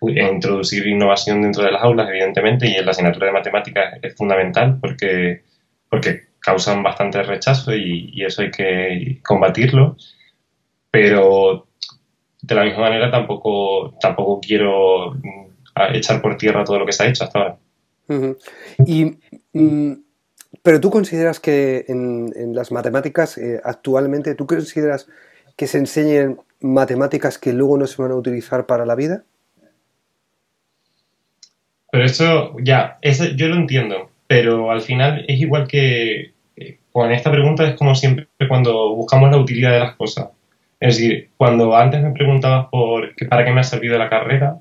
[0.00, 4.78] introducir innovación dentro de las aulas, evidentemente, y en la asignatura de matemáticas es fundamental
[4.80, 5.42] porque,
[5.88, 9.96] porque causan bastante rechazo y, eso hay que combatirlo
[10.90, 11.66] pero
[12.40, 17.02] de la misma manera tampoco, tampoco quiero mm, echar por tierra todo lo que se
[17.02, 17.58] ha hecho hasta ahora.
[18.86, 19.04] y,
[19.52, 19.92] mm,
[20.62, 25.08] pero tú consideras que en, las matemáticas eh, actualmente, ¿tú consideras
[25.56, 29.24] que se enseñen matemáticas que luego no se van a utilizar para la vida?
[31.90, 37.12] Pero eso, ya, eso yo lo entiendo, pero al final es igual que eh, con
[37.12, 40.28] esta pregunta es como siempre cuando buscamos la utilidad de las cosas.
[40.78, 44.58] Es decir, cuando antes me preguntabas por para qué me ha servido la carrera,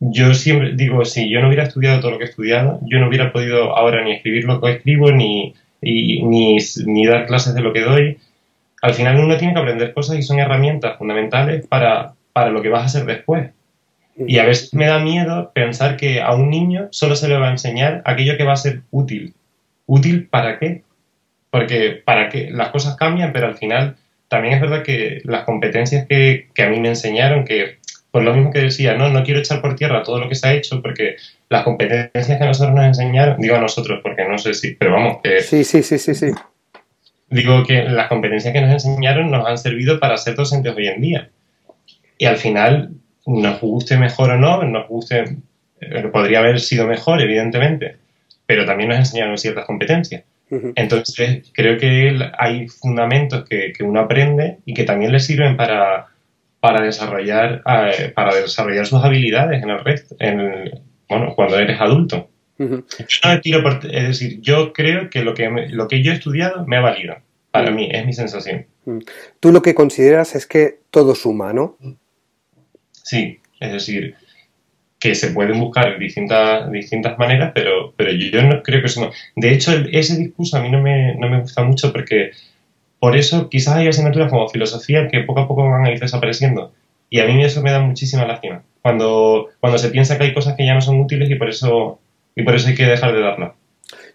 [0.00, 3.08] yo siempre digo, si yo no hubiera estudiado todo lo que he estudiado, yo no
[3.08, 7.72] hubiera podido ahora ni escribir lo que escribo, ni, ni, ni dar clases de lo
[7.72, 8.18] que doy.
[8.82, 12.68] Al final uno tiene que aprender cosas y son herramientas fundamentales para, para lo que
[12.68, 13.50] vas a hacer después.
[14.18, 17.48] Y a veces me da miedo pensar que a un niño solo se le va
[17.48, 19.34] a enseñar aquello que va a ser útil.
[19.86, 20.82] ¿Útil para qué?
[21.50, 23.96] Porque para qué las cosas cambian, pero al final
[24.28, 27.78] también es verdad que las competencias que, a mí me enseñaron, que
[28.16, 30.48] por lo mismo que decía, no, no quiero echar por tierra todo lo que se
[30.48, 31.16] ha hecho, porque
[31.50, 35.18] las competencias que nosotros nos enseñaron, digo a nosotros, porque no sé si, pero vamos,
[35.22, 35.42] que...
[35.42, 36.28] Sí, sí, sí, sí, sí.
[37.28, 41.00] Digo que las competencias que nos enseñaron nos han servido para ser docentes hoy en
[41.02, 41.28] día.
[42.16, 42.92] y al final,
[43.26, 45.36] nos guste mejor o no, nos guste,
[45.82, 47.96] eh, podría haber sido mejor, evidentemente,
[48.46, 50.24] pero también nos enseñaron ciertas competencias.
[50.74, 56.06] Entonces, creo que hay fundamentos que, uno aprende y que también le sirven para,
[56.60, 60.70] para, desarrollar, eh, para desarrollar sus habilidades en el resto, en
[61.08, 62.28] bueno, cuando eres adulto.
[62.58, 62.66] Yo
[63.24, 66.66] no tiro por, es decir, yo creo que lo que, lo que yo he estudiado
[66.66, 67.16] me ha valido.
[67.50, 68.66] Para mí, es mi sensación.
[69.40, 71.76] Tú lo que consideras es que todo suma, ¿no?
[72.92, 74.14] Sí, es decir,
[74.98, 79.52] que se pueden buscar distintas, distintas maneras, pero, pero yo no creo que eso De
[79.52, 82.32] hecho, ese discurso a mí no me, no me gusta mucho porque
[82.98, 86.72] por eso quizás hay asignaturas como filosofía que poco a poco van a ir desapareciendo.
[87.10, 88.62] Y a mí eso me da muchísima lástima.
[88.82, 91.98] Cuando, cuando se piensa que hay cosas que ya no son útiles y por eso,
[92.34, 93.54] y por eso hay que dejar de darla.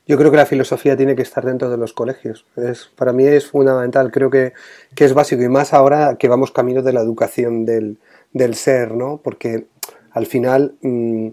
[0.07, 2.45] Yo creo que la filosofía tiene que estar dentro de los colegios.
[2.57, 4.53] Es, para mí es fundamental, creo que,
[4.95, 7.97] que es básico y más ahora que vamos camino de la educación del,
[8.33, 9.21] del ser, ¿no?
[9.23, 9.65] Porque
[10.11, 11.29] al final mm,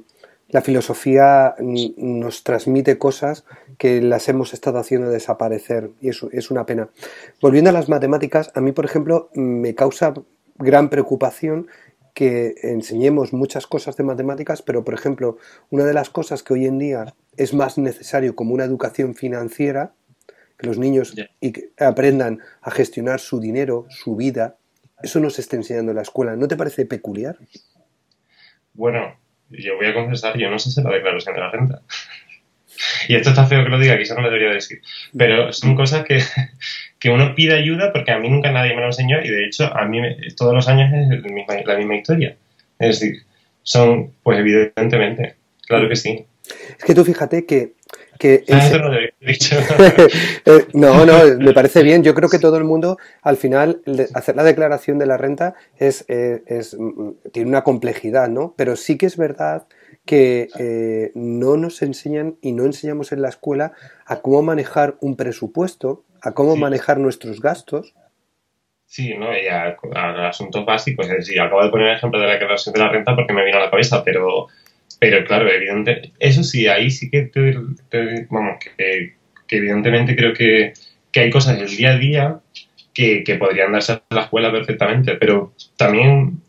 [0.48, 3.44] la filosofía nos transmite cosas
[3.76, 6.88] que las hemos estado haciendo desaparecer y eso es una pena.
[7.40, 10.14] Volviendo a las matemáticas, a mí, por ejemplo, me causa
[10.56, 11.68] gran preocupación
[12.14, 15.36] que enseñemos muchas cosas de matemáticas, pero, por ejemplo,
[15.70, 19.92] una de las cosas que hoy en día es más necesario como una educación financiera,
[20.56, 21.14] que los niños
[21.78, 24.56] aprendan a gestionar su dinero, su vida,
[25.00, 26.34] eso no se está enseñando en la escuela.
[26.34, 27.38] ¿No te parece peculiar?
[28.74, 29.16] Bueno,
[29.50, 31.82] yo voy a confesar, yo no sé si la declaración de la renta.
[33.08, 34.80] y esto está feo que lo diga, quizás no lo debería decir.
[35.16, 36.20] Pero son cosas que,
[36.98, 39.74] que, uno pide ayuda porque a mí nunca nadie me lo enseñó y de hecho
[39.74, 40.00] a mí
[40.36, 42.36] todos los años es la misma historia.
[42.78, 43.22] Es decir,
[43.62, 45.34] son, pues evidentemente,
[45.66, 46.24] claro que sí.
[46.78, 47.72] Es que tú fíjate que
[48.18, 48.44] que
[50.74, 52.02] no, no, me parece bien.
[52.02, 53.82] Yo creo que todo el mundo, al final,
[54.14, 56.42] hacer la declaración de la renta es, eh,
[56.76, 58.54] mm, tiene una complejidad, ¿no?
[58.56, 59.66] Pero sí que es verdad
[60.04, 63.72] que eh, no nos enseñan y no enseñamos en la escuela
[64.06, 67.94] a cómo manejar un presupuesto, a cómo manejar nuestros gastos.
[68.86, 69.36] Sí, ¿no?
[69.36, 69.76] Y a,
[70.28, 71.06] asuntos básicos.
[71.08, 73.44] Es decir, acabo de poner el ejemplo de la declaración de la renta porque me
[73.44, 74.48] vino a la cabeza, pero
[74.98, 77.30] pero claro, evidente, eso sí, ahí sí que,
[78.30, 79.14] vamos, que,
[79.48, 80.72] evidentemente creo que,
[81.14, 82.40] hay cosas del día a día
[82.94, 86.40] que, podrían darse a la escuela perfectamente, pero también,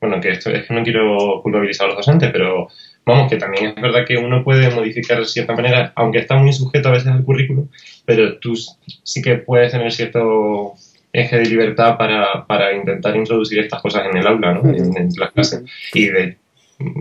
[0.00, 2.68] bueno, que esto es que no quiero culpabilizar a los docentes, pero
[3.04, 6.52] vamos, que también es verdad que uno puede modificar de cierta manera, aunque está muy
[6.52, 7.68] sujeto a veces al currículo,
[8.04, 10.74] pero tú sí que puedes tener cierto
[11.12, 14.68] eje de libertad para, intentar introducir estas cosas en el aula, ¿no?
[14.68, 15.62] en, en las clases.
[15.92, 16.38] Y de,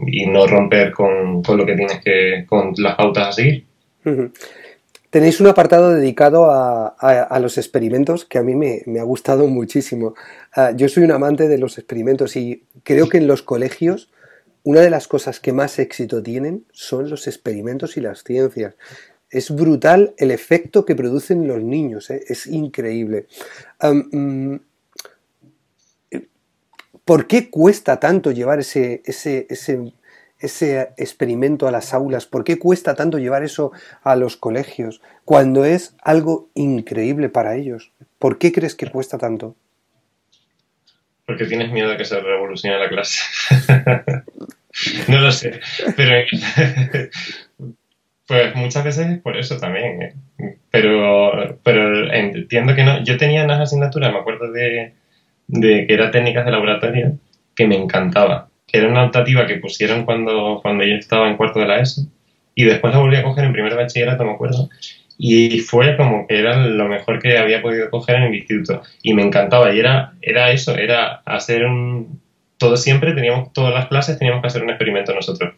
[0.08, 3.66] y no romper con, lo que tienes que, con las pautas a seguir.
[5.10, 10.16] Tenéis un apartado dedicado a, los experimentos que a mí me, ha gustado muchísimo.
[10.56, 14.10] Ah, yo soy un amante de los experimentos y creo que en los colegios
[14.64, 18.76] una de las cosas que más éxito tienen son los experimentos y las ciencias.
[19.30, 22.24] Es brutal el efecto que producen los niños, ¿eh?
[22.28, 23.28] es increíble.
[23.82, 24.56] Mm,
[27.06, 29.48] ¿Por qué cuesta tanto llevar ese, ese,
[30.40, 32.26] ese, experimento a las aulas?
[32.26, 33.72] ¿Por qué cuesta tanto llevar eso
[34.04, 37.92] a los colegios cuando es algo increíble para ellos?
[38.20, 39.56] ¿Por qué crees que cuesta tanto?
[41.26, 43.20] Porque tienes miedo de que se revolucione la clase.
[45.08, 45.60] no lo sé,
[45.96, 46.26] pero
[48.28, 50.02] pues muchas veces es por eso también.
[50.02, 50.16] ¿eh?
[50.70, 53.04] Pero, pero entiendo que no.
[53.04, 54.94] Yo tenía unas asignaturas, me acuerdo de,
[55.52, 57.18] de que era técnicas de laboratorio
[57.56, 58.50] que me encantaba.
[58.66, 62.04] Que era una optativa que pusieron cuando, cuando yo estaba en cuarto de la ESO
[62.56, 64.70] y después la volví a coger en primer bachillerato, me acuerdo.
[65.18, 68.82] Y fue como que era lo mejor que había podido coger en el instituto.
[69.04, 69.74] Y me encantaba.
[69.74, 72.22] Y era, era eso, era hacer un...
[72.58, 75.54] Todo siempre, teníamos, todas las clases teníamos que hacer un experimento nosotros,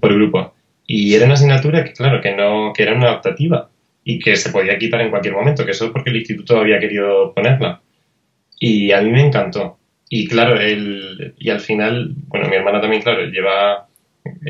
[0.00, 0.54] por grupo.
[0.86, 3.70] Y era una asignatura que, claro, que no, que era una adaptativa
[4.04, 6.80] y que se podía quitar en cualquier momento, que eso es porque el instituto había
[6.80, 7.80] querido ponerla.
[8.64, 9.76] Y a mí me encantó.
[10.08, 13.88] Y claro, él, y al final, bueno, mi hermana también, claro, lleva,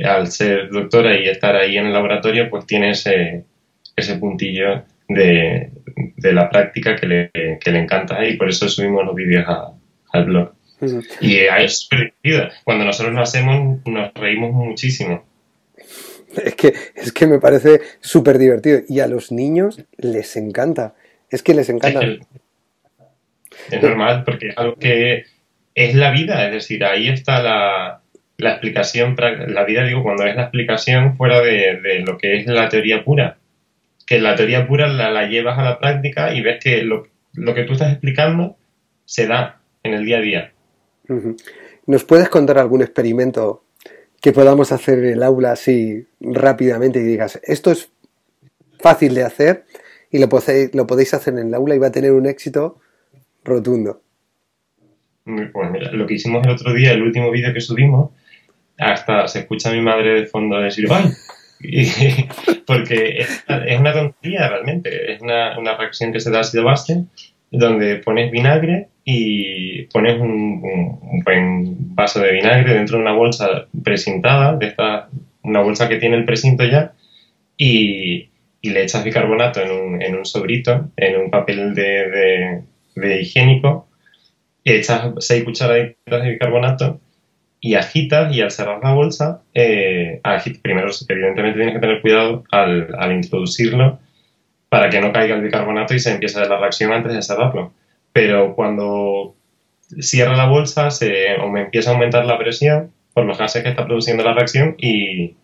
[0.05, 3.45] al ser doctora y estar ahí en el laboratorio, pues tiene ese,
[3.97, 5.71] ese puntillo de,
[6.19, 9.47] la práctica que le, que le encanta y por eso subimos los vídeos
[10.13, 10.53] al blog.
[11.23, 12.51] Y es súper divertido.
[12.65, 15.25] Cuando nosotros lo hacemos, nos reímos muchísimo.
[16.37, 18.81] Es que, es que me parece súper divertido.
[18.91, 20.95] Y a los niños les encanta.
[21.31, 22.01] Es que les encanta.
[22.03, 22.21] Es
[23.81, 25.25] normal, porque es algo que
[25.75, 28.03] es la vida, es decir, ahí está la,
[28.43, 32.69] la explicación, la vida digo, cuando es la explicación fuera de, lo que es la
[32.69, 33.39] teoría pura.
[34.07, 37.75] Que la teoría pura la, llevas a la práctica y ves que lo, que tú
[37.75, 38.57] estás explicando
[39.05, 40.53] se da en el día a día.
[41.87, 43.65] ¿Nos puedes contar algún experimento
[44.21, 47.91] que podamos hacer en el aula así rápidamente y digas, esto es
[48.79, 49.65] fácil de hacer
[50.11, 52.81] y lo podéis, lo podéis hacer en el aula y va a tener un éxito
[53.45, 54.03] rotundo?
[55.25, 58.11] Pues mira, lo que hicimos el otro día, el último vídeo que subimos,
[58.79, 61.13] hasta se escucha a mi madre de fondo decir ¡ay!
[62.67, 63.45] porque es,
[63.79, 67.05] una tontería realmente, es una, una reacción que se da ácido base,
[67.53, 70.61] donde pones vinagre y pones un,
[71.25, 75.09] buen vaso de vinagre dentro de una bolsa presintada, de esta,
[75.43, 76.95] una bolsa que tiene el precinto ya,
[77.57, 78.29] y,
[78.63, 82.63] le echas bicarbonato en un, en un sobrito, en un papel de,
[82.97, 83.89] higiénico,
[84.65, 87.01] y echas seis cucharaditas de bicarbonato
[87.61, 90.21] y agitas y al cerrar la bolsa, eh,
[90.63, 94.01] primero evidentemente tienes que tener cuidado al, al, introducirlo
[94.69, 97.73] para que no caiga el bicarbonato y se empiece la reacción antes de cerrarlo
[98.13, 99.35] pero cuando
[100.01, 103.71] cierra la bolsa se o me empieza a aumentar la presión por los gases que
[103.71, 105.37] está produciendo la reacción y,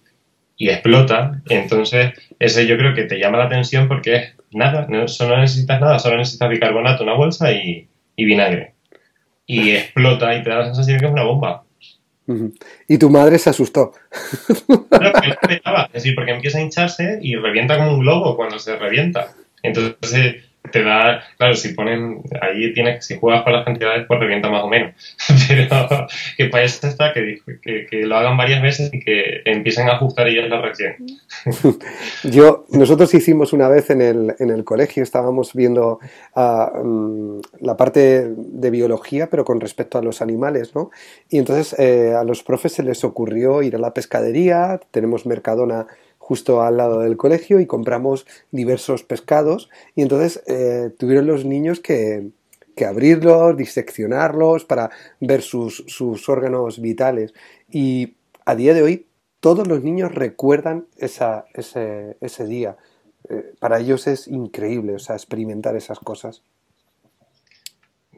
[0.58, 1.40] explota.
[1.48, 5.80] Entonces, ese yo creo que te llama la atención porque es nada, no, no necesitas
[5.80, 8.74] nada, solo necesitas bicarbonato, una bolsa y, vinagre.
[9.46, 11.64] Y explota y te da la sensación que es una bomba.
[12.86, 13.92] Y tu madre se asustó.
[14.52, 19.34] es decir, porque empieza a hincharse y revienta como un globo cuando se revienta.
[19.62, 24.50] Entonces, te da, claro, si ponen, ahí tienes, si juegas con las cantidades, pues revienta
[24.50, 24.94] más o menos.
[25.48, 26.06] Pero
[26.36, 30.28] que para eso está, que, que, lo hagan varias veces y que empiecen a ajustar
[30.28, 30.94] ellos la reacción.
[32.24, 36.00] Yo, nosotros hicimos una vez en el, en el colegio, estábamos viendo
[36.36, 40.90] uh, la parte de biología, pero con respecto a los animales, ¿no?
[41.28, 45.86] Y entonces eh, a los profes se les ocurrió ir a la pescadería, tenemos Mercadona
[46.28, 51.80] justo al lado del colegio y compramos diversos pescados y entonces eh, tuvieron los niños
[51.80, 52.28] que,
[52.86, 57.32] abrirlos, diseccionarlos para ver sus, órganos vitales
[57.72, 58.12] y
[58.44, 59.06] a día de hoy
[59.40, 62.76] todos los niños recuerdan esa, ese, ese día.
[63.30, 66.42] Eh, para ellos es increíble, o sea, experimentar esas cosas.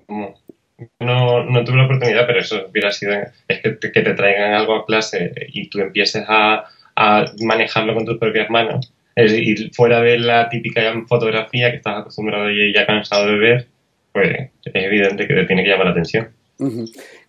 [0.09, 3.15] No, no tuve la oportunidad, pero eso hubiera sido,
[3.47, 6.65] es que que te traigan algo a clase y tú empieces a,
[7.01, 8.93] a manejarlo con tus propias manos.
[9.17, 13.67] Es decir, fuera de la típica fotografía que estás acostumbrado y ya cansado de ver,
[14.13, 16.29] pues es evidente que te tiene que llamar la atención.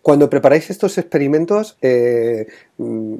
[0.01, 2.47] Cuando preparáis estos experimentos, eh,
[2.78, 3.15] mm,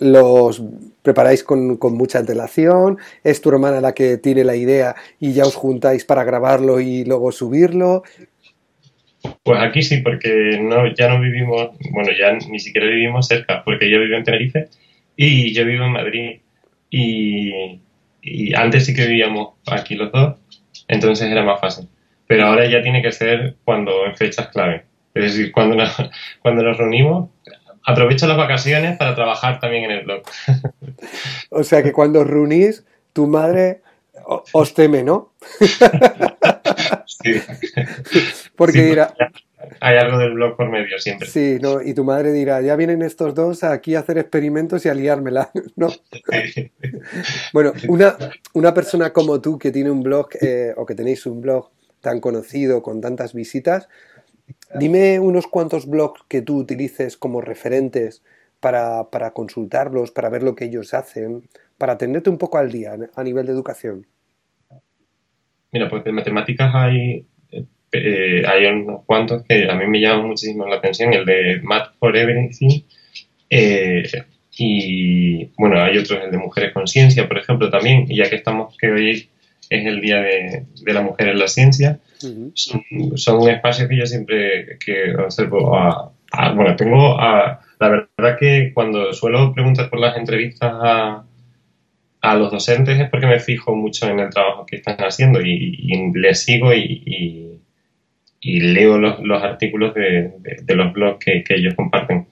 [0.00, 0.62] los
[1.02, 5.56] preparáis con, mucha antelación, es tu hermana la que tiene la idea y ya os
[5.56, 8.04] juntáis para grabarlo y luego subirlo.
[9.42, 13.90] Pues aquí sí, porque no, ya no vivimos, bueno, ya ni siquiera vivimos cerca, porque
[13.90, 14.68] yo vivo en Tenerife
[15.22, 16.40] y yo vivo en Madrid
[16.88, 17.78] y,
[18.54, 20.36] antes sí que vivíamos aquí los dos,
[20.88, 21.88] entonces era más fácil.
[22.26, 24.84] Pero ahora ya tiene que ser cuando en fechas clave.
[25.14, 25.94] Es decir, cuando nos,
[26.42, 27.28] cuando nos reunimos,
[27.84, 30.22] aprovecho las vacaciones para trabajar también en el blog.
[31.50, 33.82] O sea que cuando os reunís, tu madre
[34.52, 35.32] os teme, ¿no?
[37.06, 37.40] Sí.
[38.56, 39.14] Porque dirá,
[39.80, 41.28] hay algo del blog por medio siempre.
[41.28, 44.88] Sí, no, y tu madre dirá, ya vienen estos dos aquí a hacer experimentos y
[44.88, 45.88] a liármela, ¿no?
[47.52, 48.16] bueno, una,
[48.54, 51.70] una persona como tú que tiene un blog eh, o que tenéis un blog
[52.00, 53.88] tan conocido, con tantas visitas,
[54.74, 58.22] dime unos cuantos blogs que tú utilices como referentes
[58.60, 62.96] para, para consultarlos, para ver lo que ellos hacen, para atenderte un poco al día
[63.14, 64.06] a nivel de educación.
[65.72, 67.24] Mira, pues de matemáticas hay
[67.92, 71.94] eh, hay unos cuantos que a mí me llaman muchísimo la atención, el de Math
[71.98, 72.82] for Everything.
[73.48, 74.04] Eh,
[74.56, 78.36] y bueno, hay otros, el de Mujeres con Ciencia, por ejemplo, también, y ya que
[78.36, 79.28] estamos, que hoy
[79.68, 81.98] es el Día de, la Mujer en la Ciencia,
[82.54, 82.84] son,
[83.38, 85.76] un espacio que yo siempre que observo.
[86.54, 91.24] bueno, tengo a, la verdad que cuando suelo preguntar por las entrevistas a,
[92.20, 96.12] a los docentes es porque me fijo mucho en el trabajo que están haciendo y,
[96.14, 97.58] les sigo y,
[98.42, 102.26] leo los, los artículos de, de, los blogs que, que, ellos comparten.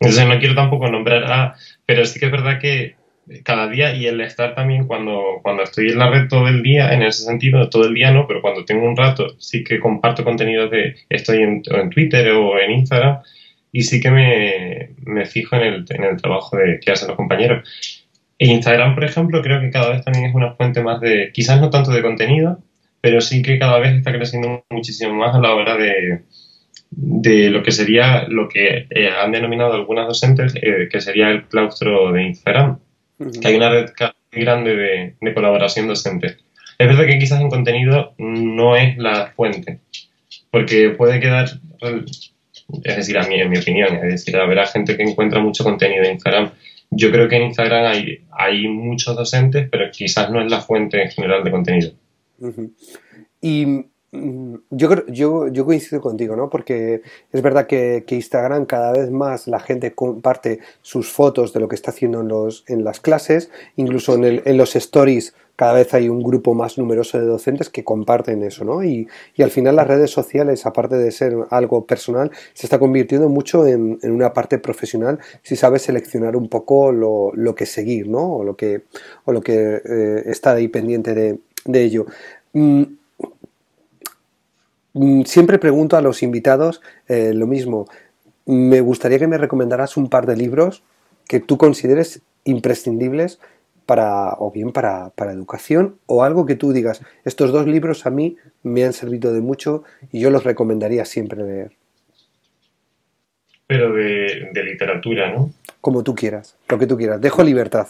[0.00, 1.54] Entonces no quiero tampoco nombrar a,
[1.86, 2.96] pero sí que es verdad que
[3.42, 6.92] cada día y el estar también cuando, cuando estoy en la red todo el día,
[6.92, 10.24] en ese sentido, todo el día no, pero cuando tengo un rato sí que comparto
[10.24, 13.18] contenidos de, estoy en, en Twitter o en Instagram
[13.72, 17.16] y sí que me, me fijo en el, en el trabajo de, que hacen los
[17.16, 18.05] compañeros.
[18.38, 21.70] Instagram, por ejemplo, creo que cada vez también es una fuente más de, quizás no
[21.70, 22.58] tanto de contenido,
[23.00, 26.22] pero sí que cada vez está creciendo muchísimo más a la hora de,
[26.90, 31.44] de lo que sería lo que eh, han denominado algunas docentes, eh, que sería el
[31.44, 32.78] claustro de Instagram,
[33.40, 33.90] que hay una red
[34.32, 34.76] grande
[35.20, 36.36] de, colaboración docente.
[36.78, 39.80] Es verdad que quizás en contenido no es la fuente,
[40.50, 41.48] porque puede quedar
[42.82, 46.04] es decir, a mí, en mi opinión, es decir, habrá gente que encuentra mucho contenido
[46.04, 46.50] en Instagram.
[46.90, 51.02] Yo creo que en Instagram hay, hay muchos docentes, pero quizás no es la fuente
[51.02, 51.92] en general de contenido.
[53.40, 53.86] Y
[54.70, 56.50] yo, yo, yo coincido contigo, ¿no?
[56.50, 57.02] Porque
[57.32, 61.74] es verdad que, Instagram cada vez más la gente comparte sus fotos de lo que
[61.74, 65.94] está haciendo en, los, en las clases, incluso en, el, en los stories cada vez
[65.94, 68.84] hay un grupo más numeroso de docentes que comparten eso, ¿no?
[68.84, 73.28] Y, y, al final las redes sociales, aparte de ser algo personal, se está convirtiendo
[73.28, 78.06] mucho en, en una parte profesional si sabes seleccionar un poco lo, lo, que seguir,
[78.08, 78.36] ¿no?
[78.36, 78.82] O lo que,
[79.24, 82.06] o lo que eh, está ahí pendiente de, de ello.
[82.52, 82.82] Mm,
[85.24, 87.86] siempre pregunto a los invitados eh, lo mismo.
[88.46, 90.82] Me gustaría que me recomendaras un par de libros
[91.28, 93.40] que tú consideres imprescindibles
[93.84, 98.10] para, o bien para, para, educación, o algo que tú digas, estos dos libros a
[98.10, 101.72] mí me han servido de mucho y yo los recomendaría siempre leer.
[103.68, 105.52] Pero de, de literatura, ¿no?
[105.80, 107.20] Como tú quieras, lo que tú quieras.
[107.20, 107.88] Dejo libertad.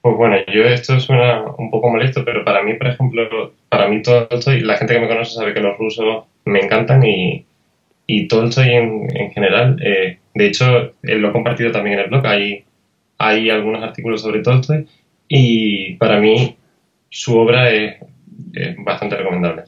[0.00, 4.02] Pues bueno, yo esto suena un poco molesto, pero para mí, por ejemplo, para mí
[4.02, 7.44] Tolstoy, la gente que me conoce sabe que los rusos me encantan y,
[8.06, 12.26] y Tolstoy en, en general, eh, de hecho, lo he compartido también en el blog,
[12.26, 12.64] hay
[13.18, 14.86] hay algunos artículos sobre Tolstoy
[15.26, 16.56] y para mí
[17.10, 17.96] su obra es,
[18.84, 19.64] bastante recomendable.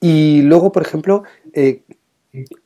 [0.00, 1.22] Y luego, por ejemplo,
[1.54, 1.80] eh,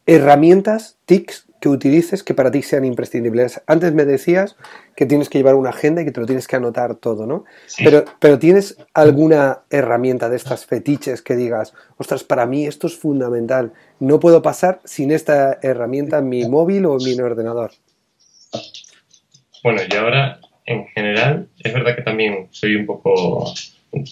[0.07, 3.61] herramientas, TICs que utilices que para ti sean imprescindibles.
[3.67, 4.57] Antes me decías
[4.97, 7.45] que tienes que llevar una agenda y que te lo tienes que anotar todo, ¿no?
[7.79, 12.97] Pero, pero ¿tienes alguna herramienta de estas fetiches que digas, ostras, para mí esto es
[12.97, 17.73] fundamental, no puedo pasar sin esta herramienta en mi móvil o en mi ordenador?
[19.63, 23.53] Bueno, y ahora, en general, es verdad que también soy un poco...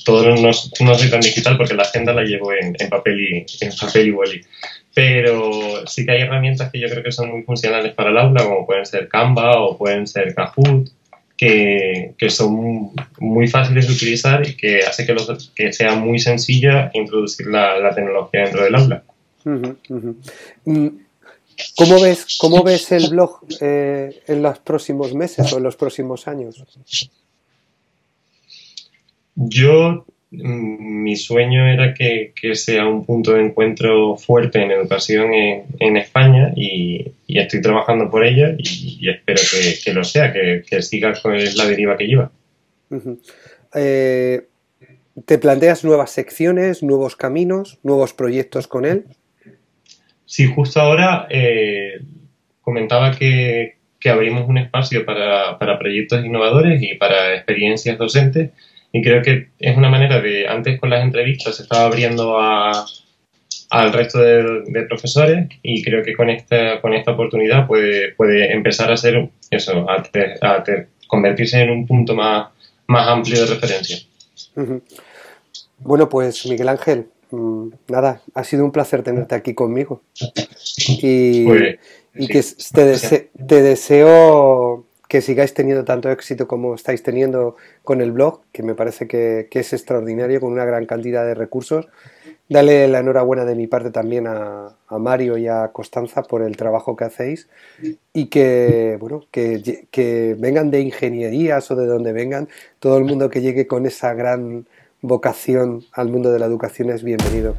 [0.07, 3.77] Todo no, no soy tan digital porque la agenda la llevo en, papel y en
[3.77, 4.41] papel y boli.
[4.97, 8.45] Pero sí que hay herramientas que yo creo que son muy funcionales para el aula,
[8.45, 10.89] como pueden ser Canva o pueden ser Kahoot,
[11.37, 16.19] que, que, son muy fáciles de utilizar y que hace que, los, que sea muy
[16.19, 19.03] sencilla introducir la, la tecnología dentro del aula.
[21.77, 26.27] ¿Cómo ves, cómo ves el blog eh, en los próximos meses o en los próximos
[26.27, 26.65] años?
[29.35, 35.97] Yo, mm, mi sueño era que, sea un punto de encuentro fuerte en educación en,
[35.97, 39.41] España y, estoy trabajando por ello y, espero
[39.85, 42.31] que, lo sea, que, siga con la deriva que lleva.
[43.75, 44.43] Eh,
[45.25, 49.05] ¿Te planteas nuevas secciones, nuevos caminos, nuevos proyectos con él?
[50.27, 52.01] Sí, justo ahora eh,
[52.61, 58.51] comentaba que, abrimos un espacio para, proyectos innovadores y para experiencias docentes
[58.93, 63.93] y creo que es una manera de, antes con las entrevistas se estaba abriendo al
[63.93, 68.97] resto de, profesores y creo que con esta, con esta oportunidad puede, puede empezar a
[68.97, 70.65] ser eso, a,
[71.07, 72.49] convertirse en un punto más,
[72.87, 73.99] más amplio de referencia.
[75.79, 80.03] Bueno, pues Miguel Ángel, Mm, nada, ha sido un placer tenerte aquí conmigo.
[82.19, 88.13] Y, que te, te, deseo que sigáis teniendo tanto éxito como estáis teniendo con el
[88.13, 91.89] blog, que me parece que, es extraordinario, con una gran cantidad de recursos.
[92.49, 96.97] Dale la enhorabuena de mi parte también a, Mario y a Constanza por el trabajo
[96.97, 97.49] que hacéis
[98.13, 102.49] y que, bueno, que, que vengan de ingenierías o de donde vengan,
[102.79, 104.67] todo el mundo que llegue con esa gran
[105.03, 107.57] vocación al mundo de la educación es bienvenido.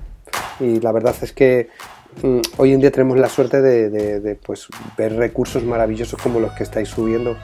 [0.60, 1.70] Y la verdad es que
[2.57, 6.89] hoy en día tenemos la suerte de, pues, ver recursos maravillosos como los que estáis
[6.89, 7.38] subiendo.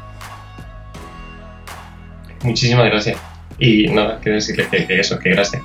[2.44, 3.18] Muchísimas gracias.
[3.60, 5.62] Y nada, quiero decirle que, eso, que gracias.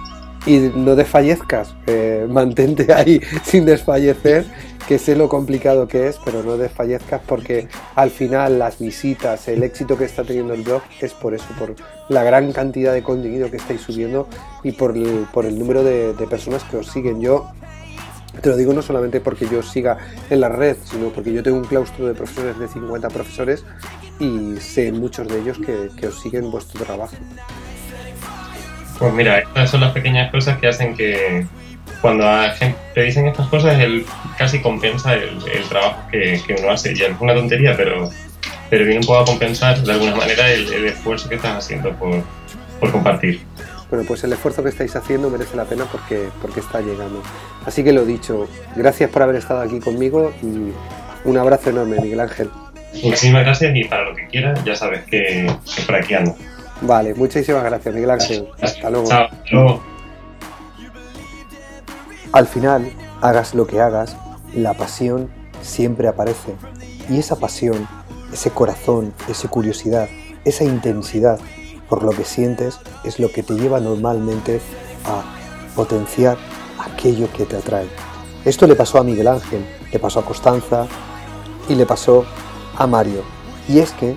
[0.47, 4.45] Y no desfallezcas, eh, mantente ahí sin desfallecer
[4.89, 9.63] que sé lo complicado que es, pero no desfallezcas porque al final las visitas, el
[9.63, 11.75] éxito que está teniendo el blog es por eso, por
[12.09, 14.29] la gran cantidad de contenido que estáis subiendo
[14.65, 17.21] y por el, por el número de, personas que os siguen.
[17.21, 17.51] Yo
[18.41, 19.99] te lo digo no solamente porque yo siga
[20.31, 23.65] en la red, sino porque yo tengo un claustro de profesores de 50 profesores
[24.19, 27.17] y sé muchos de ellos que, que os siguen vuestro trabajo.
[28.99, 31.47] Pues mira, estas son las pequeñas cosas que hacen que,
[32.01, 32.25] cuando
[32.95, 34.05] te dicen estas cosas, él
[34.37, 36.93] casi compensa el, trabajo que, uno hace.
[36.93, 38.11] Y es una tontería, pero,
[38.71, 42.23] pero viene un poco a compensar de alguna manera el, esfuerzo que estás haciendo por,
[42.93, 43.41] compartir.
[43.91, 47.23] Bueno, pues el esfuerzo que estáis haciendo merece la pena porque, porque está llegando.
[47.65, 50.73] Así que lo dicho, gracias por haber estado aquí conmigo y
[51.25, 52.51] un abrazo enorme, Miguel Ángel.
[53.03, 55.51] Muchísimas gracias y para lo que quieras, ya sabes que,
[55.87, 56.37] por aquí ando.
[56.83, 58.49] Vale, muchísimas gracias, Miguel Ángel.
[58.61, 59.09] Hasta luego.
[59.09, 59.25] Chao.
[59.25, 59.83] Hasta luego.
[62.33, 64.17] Al final, Hagas lo que hagas,
[64.55, 65.29] la pasión
[65.61, 66.55] siempre aparece.
[67.11, 67.89] Y esa pasión,
[68.33, 70.09] ese corazón, esa curiosidad,
[70.45, 71.41] esa intensidad
[71.89, 74.61] por lo que sientes es lo que te lleva normalmente
[75.05, 75.23] a
[75.75, 76.37] potenciar
[76.79, 77.89] aquello que te atrae.
[78.45, 80.87] Esto le pasó a Miguel Ángel, le pasó a Constanza
[81.69, 82.25] y le pasó
[82.77, 83.23] a Mario.
[83.69, 84.17] Y es que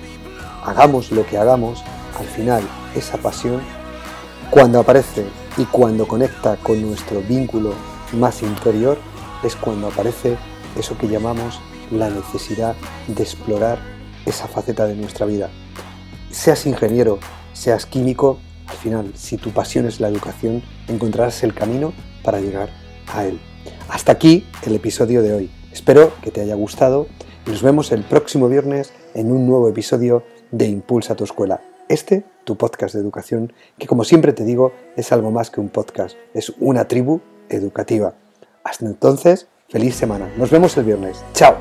[0.64, 1.84] hagamos lo que hagamos,
[2.20, 2.64] al final
[2.96, 3.62] esa pasión,
[4.50, 5.26] cuando aparece
[5.58, 7.74] y cuando conecta con nuestro vínculo
[8.14, 8.98] más interior,
[9.44, 10.38] es cuando aparece
[10.78, 11.60] eso que llamamos
[11.92, 12.76] la necesidad
[13.08, 13.80] de explorar
[14.26, 15.50] esa faceta de nuestra vida.
[16.30, 17.20] Seas ingeniero,
[17.62, 21.94] seas químico, al final, si tu pasión es la educación, encontrarás el camino
[22.24, 22.70] para llegar
[23.14, 23.40] a él.
[23.88, 25.52] Hasta aquí el episodio de hoy.
[25.72, 27.06] Espero que te haya gustado
[27.46, 31.62] y nos vemos el próximo viernes en un nuevo episodio de Impulsa tu escuela.
[31.88, 35.70] Este, tu podcast de educación, que como siempre te digo, es algo más que un
[35.70, 38.16] podcast, es una tribu educativa.
[38.64, 40.34] Hasta entonces, feliz semana.
[40.36, 41.24] Nos vemos el viernes.
[41.34, 41.58] Chao.